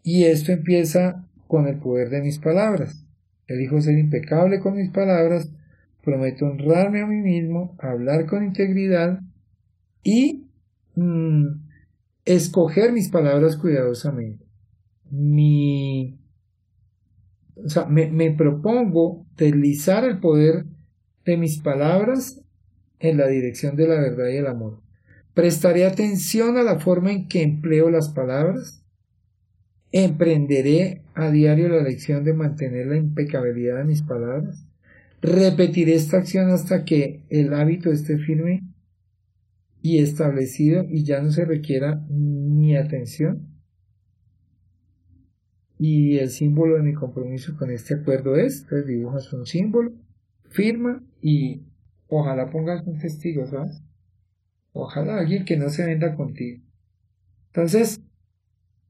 y 0.02 0.24
esto 0.24 0.52
empieza 0.52 1.26
con 1.46 1.66
el 1.66 1.76
poder 1.76 2.10
de 2.10 2.22
mis 2.22 2.38
palabras. 2.38 3.04
Elijo 3.46 3.80
ser 3.80 3.98
impecable 3.98 4.60
con 4.60 4.76
mis 4.76 4.90
palabras, 4.90 5.50
prometo 6.02 6.46
honrarme 6.46 7.02
a 7.02 7.06
mí 7.06 7.16
mismo, 7.16 7.76
hablar 7.78 8.26
con 8.26 8.44
integridad 8.44 9.20
y 10.02 10.46
Mm, 10.96 11.59
escoger 12.34 12.92
mis 12.92 13.08
palabras 13.08 13.56
cuidadosamente. 13.56 14.46
Mi, 15.10 16.20
o 17.56 17.68
sea, 17.68 17.86
me, 17.86 18.10
me 18.10 18.30
propongo 18.30 19.26
deslizar 19.36 20.04
el 20.04 20.20
poder 20.20 20.66
de 21.24 21.36
mis 21.36 21.58
palabras 21.58 22.40
en 22.98 23.16
la 23.16 23.26
dirección 23.26 23.76
de 23.76 23.88
la 23.88 24.00
verdad 24.00 24.28
y 24.28 24.36
el 24.36 24.46
amor. 24.46 24.80
Prestaré 25.34 25.86
atención 25.86 26.56
a 26.56 26.62
la 26.62 26.78
forma 26.78 27.12
en 27.12 27.28
que 27.28 27.42
empleo 27.42 27.90
las 27.90 28.10
palabras. 28.10 28.84
Emprenderé 29.92 31.02
a 31.14 31.30
diario 31.30 31.68
la 31.68 31.82
lección 31.82 32.24
de 32.24 32.34
mantener 32.34 32.86
la 32.86 32.96
impecabilidad 32.96 33.78
de 33.78 33.84
mis 33.84 34.02
palabras. 34.02 34.64
Repetiré 35.20 35.94
esta 35.94 36.18
acción 36.18 36.50
hasta 36.50 36.84
que 36.84 37.24
el 37.28 37.52
hábito 37.54 37.90
esté 37.90 38.18
firme 38.18 38.62
y 39.82 39.98
establecido 39.98 40.84
y 40.88 41.04
ya 41.04 41.20
no 41.20 41.30
se 41.30 41.44
requiera 41.44 42.04
mi 42.08 42.76
atención. 42.76 43.48
Y 45.78 46.18
el 46.18 46.28
símbolo 46.28 46.76
de 46.76 46.82
mi 46.82 46.92
compromiso 46.92 47.56
con 47.56 47.70
este 47.70 47.94
acuerdo 47.94 48.36
es, 48.36 48.62
entonces 48.62 48.86
dibujas 48.86 49.32
un 49.32 49.46
símbolo, 49.46 49.92
firma 50.50 51.02
y 51.22 51.62
ojalá 52.08 52.50
pongas 52.50 52.86
un 52.86 52.98
testigo, 52.98 53.46
¿sabes? 53.46 53.82
Ojalá 54.72 55.18
alguien 55.18 55.44
que 55.44 55.56
no 55.56 55.70
se 55.70 55.86
venda 55.86 56.14
contigo. 56.14 56.62
Entonces, 57.46 58.02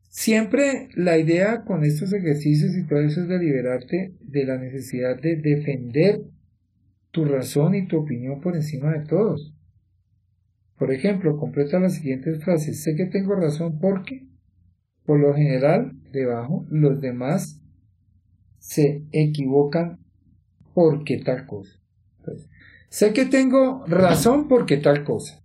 siempre 0.09 0.89
la 0.97 1.17
idea 1.17 1.65
con 1.65 1.85
estos 1.85 2.13
ejercicios 2.13 2.77
y 2.77 2.87
todo 2.87 3.01
eso 3.01 3.23
es 3.23 3.29
de 3.29 3.39
liberarte 3.39 4.15
de 4.21 4.45
la 4.45 4.59
necesidad 4.59 5.21
de 5.21 5.37
defender 5.37 6.23
tu 7.13 7.25
razón 7.25 7.77
y 7.77 7.87
tu 7.87 7.99
opinión 7.99 8.41
por 8.41 8.57
encima 8.57 8.93
de 8.93 9.07
todos. 9.07 9.55
Por 10.81 10.95
ejemplo, 10.95 11.37
completa 11.37 11.79
las 11.79 11.97
siguientes 11.97 12.43
frases. 12.43 12.83
Sé 12.83 12.97
que 12.97 13.05
tengo 13.05 13.35
razón 13.35 13.79
porque, 13.81 14.27
por 15.05 15.21
lo 15.21 15.35
general, 15.35 15.93
debajo, 16.11 16.65
los 16.71 17.03
demás 17.03 17.61
se 18.59 19.05
equivocan 19.13 19.99
porque 20.73 21.19
tal 21.19 21.47
cosa. 21.47 21.79
sé 22.89 23.13
que 23.13 23.27
tengo 23.27 23.85
razón 23.89 24.49
porque 24.49 24.79
tal 24.79 25.05
cosa. 25.05 25.45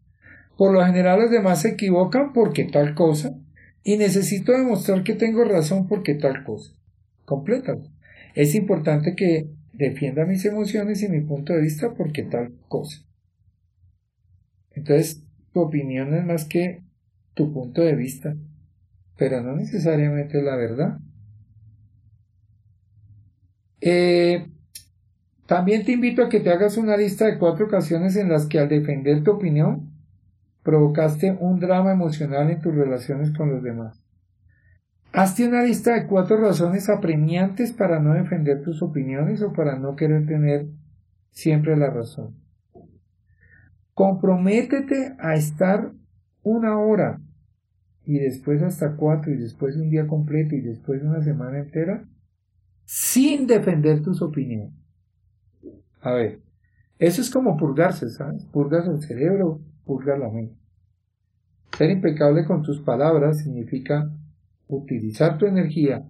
Por 0.57 0.73
lo 0.73 0.85
general 0.85 1.19
los 1.19 1.31
demás 1.31 1.63
se 1.63 1.71
equivocan 1.71 2.31
porque 2.31 2.63
tal 2.63 2.95
cosa. 2.95 3.37
Y 3.83 3.97
necesito 3.97 4.53
demostrar 4.53 5.03
que 5.03 5.15
tengo 5.15 5.43
razón 5.43 5.89
porque 5.89 6.15
tal 6.15 6.45
cosa. 6.45 6.71
Completa. 7.25 7.75
Es 8.35 8.55
importante 8.55 9.17
que 9.17 9.49
defienda 9.73 10.23
mis 10.23 10.45
emociones 10.45 11.03
y 11.03 11.09
mi 11.09 11.19
punto 11.19 11.51
de 11.51 11.61
vista 11.61 11.93
porque 11.93 12.23
tal 12.23 12.53
cosa. 12.69 13.05
Entonces, 14.71 15.24
tu 15.55 15.61
opinión 15.61 16.13
es 16.13 16.25
más 16.25 16.43
que 16.43 16.83
tu 17.33 17.53
punto 17.53 17.81
de 17.81 17.95
vista, 17.95 18.35
pero 19.17 19.41
no 19.41 19.55
necesariamente 19.55 20.41
la 20.41 20.57
verdad. 20.57 20.99
Eh, 23.79 24.51
también 25.47 25.85
te 25.85 25.93
invito 25.93 26.25
a 26.25 26.27
que 26.27 26.41
te 26.41 26.49
hagas 26.49 26.75
una 26.75 26.97
lista 26.97 27.25
de 27.25 27.37
cuatro 27.37 27.67
ocasiones 27.67 28.17
en 28.17 28.27
las 28.27 28.47
que 28.47 28.59
al 28.59 28.67
defender 28.67 29.23
tu 29.23 29.31
opinión 29.31 29.93
provocaste 30.61 31.37
un 31.39 31.61
drama 31.61 31.93
emocional 31.93 32.51
en 32.51 32.59
tus 32.59 32.75
relaciones 32.75 33.31
con 33.31 33.49
los 33.49 33.63
demás. 33.63 34.03
Hazte 35.13 35.47
una 35.47 35.63
lista 35.63 35.93
de 35.93 36.05
cuatro 36.05 36.35
razones 36.35 36.89
apremiantes 36.89 37.71
para 37.71 38.01
no 38.01 38.13
defender 38.13 38.61
tus 38.61 38.81
opiniones 38.81 39.41
o 39.41 39.53
para 39.53 39.79
no 39.79 39.95
querer 39.95 40.25
tener 40.25 40.67
siempre 41.31 41.77
la 41.77 41.89
razón. 41.89 42.44
Comprométete 43.95 45.15
a 45.19 45.35
estar 45.35 45.93
una 46.43 46.77
hora 46.77 47.21
y 48.03 48.19
después 48.19 48.61
hasta 48.61 48.97
cuatro 48.97 49.33
y 49.33 49.37
después 49.37 49.77
un 49.77 49.89
día 49.89 50.05
completo 50.05 50.53
y 50.53 50.59
después 50.59 51.01
una 51.01 51.23
semana 51.23 51.59
entera 51.59 52.05
sin 52.83 53.47
defender 53.47 54.01
tus 54.03 54.21
opiniones. 54.21 54.73
A 56.01 56.11
ver, 56.11 56.41
eso 56.99 57.21
es 57.21 57.29
como 57.29 57.55
purgarse, 57.55 58.09
¿sabes? 58.09 58.45
Purgas 58.45 58.85
el 58.85 59.01
cerebro, 59.01 59.61
purgas 59.85 60.19
la 60.19 60.29
mente. 60.29 60.55
Ser 61.77 61.89
impecable 61.89 62.45
con 62.45 62.63
tus 62.63 62.81
palabras 62.81 63.39
significa 63.39 64.11
utilizar 64.67 65.37
tu 65.37 65.45
energía 65.45 66.05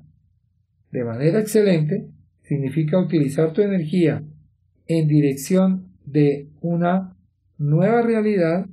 de 0.92 1.04
manera 1.04 1.40
excelente, 1.40 2.10
significa 2.42 2.98
utilizar 2.98 3.54
tu 3.54 3.62
energía 3.62 4.24
en 4.88 5.08
dirección 5.08 5.92
de 6.04 6.50
una 6.62 7.15
nueva 7.58 8.02
realidad 8.02 8.68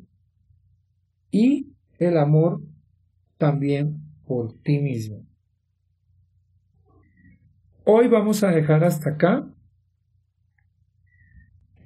y 1.30 1.72
el 1.98 2.18
amor 2.18 2.60
también 3.38 4.00
por 4.26 4.52
ti 4.62 4.78
mismo. 4.78 5.24
Hoy 7.84 8.08
vamos 8.08 8.42
a 8.44 8.48
dejar 8.48 8.84
hasta 8.84 9.10
acá. 9.10 9.48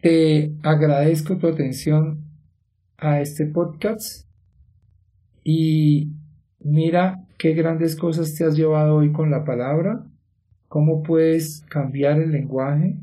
Te 0.01 0.55
agradezco 0.63 1.37
tu 1.39 1.49
atención 1.49 2.25
a 2.99 3.21
este 3.21 3.47
podcast 3.47 4.27
y 5.43 6.13
mira 6.61 7.27
qué 7.39 7.55
grandes 7.55 7.97
cosas 7.97 8.35
te 8.35 8.45
has 8.45 8.57
llevado 8.57 8.97
hoy 8.97 9.13
con 9.13 9.31
la 9.31 9.45
palabra, 9.45 10.05
cómo 10.69 11.03
puedes 11.03 11.63
cambiar 11.69 12.21
el 12.21 12.33
lenguaje, 12.33 12.99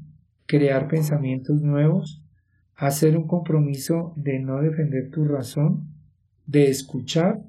crear 0.46 0.88
pensamientos 0.88 1.62
nuevos, 1.62 2.23
hacer 2.76 3.18
un 3.18 3.28
compromiso 3.28 4.14
de 4.16 4.40
no 4.40 4.62
defender 4.62 5.10
tu 5.12 5.26
razón, 5.26 5.90
de 6.46 6.70
escuchar 6.70 7.44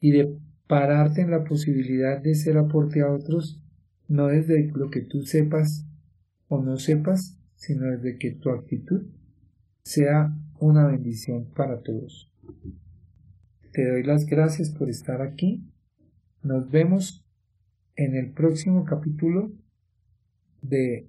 y 0.00 0.12
de 0.12 0.38
pararte 0.66 1.22
en 1.22 1.30
la 1.30 1.44
posibilidad 1.44 2.20
de 2.20 2.34
ser 2.34 2.56
aporte 2.56 3.00
a 3.00 3.10
otros, 3.10 3.62
no 4.08 4.28
desde 4.28 4.70
lo 4.74 4.90
que 4.90 5.00
tú 5.00 5.22
sepas 5.22 5.86
o 6.48 6.62
no 6.62 6.78
sepas, 6.78 7.38
sino 7.56 7.86
desde 7.86 8.18
que 8.18 8.32
tu 8.32 8.50
actitud 8.50 9.06
sea 9.82 10.34
una 10.58 10.86
bendición 10.86 11.46
para 11.54 11.80
todos. 11.80 12.30
Te 13.72 13.88
doy 13.88 14.02
las 14.02 14.26
gracias 14.26 14.70
por 14.70 14.88
estar 14.88 15.20
aquí. 15.20 15.64
Nos 16.42 16.70
vemos 16.70 17.24
en 17.96 18.14
el 18.14 18.32
próximo 18.32 18.84
capítulo 18.84 19.52
de 20.62 21.08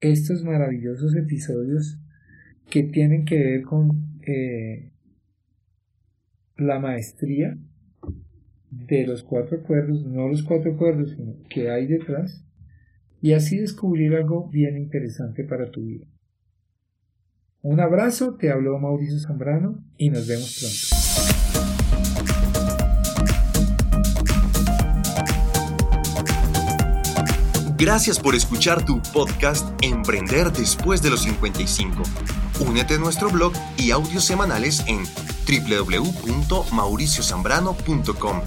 estos 0.00 0.44
maravillosos 0.44 1.14
episodios 1.14 1.98
que 2.70 2.82
tienen 2.82 3.24
que 3.24 3.38
ver 3.38 3.62
con 3.62 4.18
eh, 4.26 4.92
la 6.56 6.78
maestría 6.78 7.58
de 8.70 9.06
los 9.06 9.22
cuatro 9.22 9.58
acuerdos, 9.58 10.04
no 10.04 10.28
los 10.28 10.42
cuatro 10.42 10.72
acuerdos, 10.72 11.12
sino 11.16 11.34
que 11.48 11.70
hay 11.70 11.86
detrás, 11.86 12.44
y 13.20 13.32
así 13.32 13.58
descubrir 13.58 14.14
algo 14.14 14.48
bien 14.48 14.76
interesante 14.76 15.44
para 15.44 15.70
tu 15.70 15.82
vida. 15.82 16.06
Un 17.62 17.80
abrazo, 17.80 18.36
te 18.36 18.50
habló 18.50 18.78
Mauricio 18.78 19.18
Zambrano 19.18 19.84
y 19.96 20.10
nos 20.10 20.28
vemos 20.28 20.58
pronto. 20.60 20.96
Gracias 27.78 28.18
por 28.18 28.34
escuchar 28.34 28.84
tu 28.84 29.02
podcast 29.12 29.68
Emprender 29.82 30.50
después 30.50 31.02
de 31.02 31.10
los 31.10 31.22
55. 31.22 32.02
Únete 32.60 32.94
a 32.94 32.98
nuestro 32.98 33.28
blog 33.30 33.52
y 33.76 33.90
audios 33.90 34.24
semanales 34.24 34.84
en 34.86 35.04
www.mauriciozambrano.com. 35.46 38.42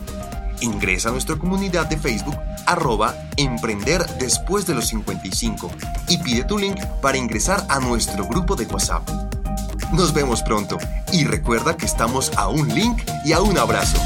Ingresa 0.62 1.10
a 1.10 1.12
nuestra 1.12 1.36
comunidad 1.38 1.88
de 1.88 1.97
Facebook 1.97 2.38
arroba 2.66 3.16
Emprender 3.38 4.05
después 4.20 4.66
de 4.66 4.76
los 4.76 4.88
55 4.88 5.72
y 6.10 6.18
pide 6.18 6.43
tu 6.43 6.57
link 6.57 6.78
para 7.01 7.18
ingresar 7.18 7.66
a 7.70 7.80
nuestro 7.80 8.28
grupo 8.28 8.55
de 8.55 8.66
WhatsApp. 8.66 9.10
Nos 9.93 10.14
vemos 10.14 10.43
pronto 10.43 10.78
y 11.12 11.24
recuerda 11.24 11.78
que 11.78 11.86
estamos 11.86 12.32
a 12.36 12.47
un 12.47 12.68
link 12.70 13.01
y 13.26 13.34
a 13.34 13.41
un 13.41 13.57
abrazo. 13.57 13.97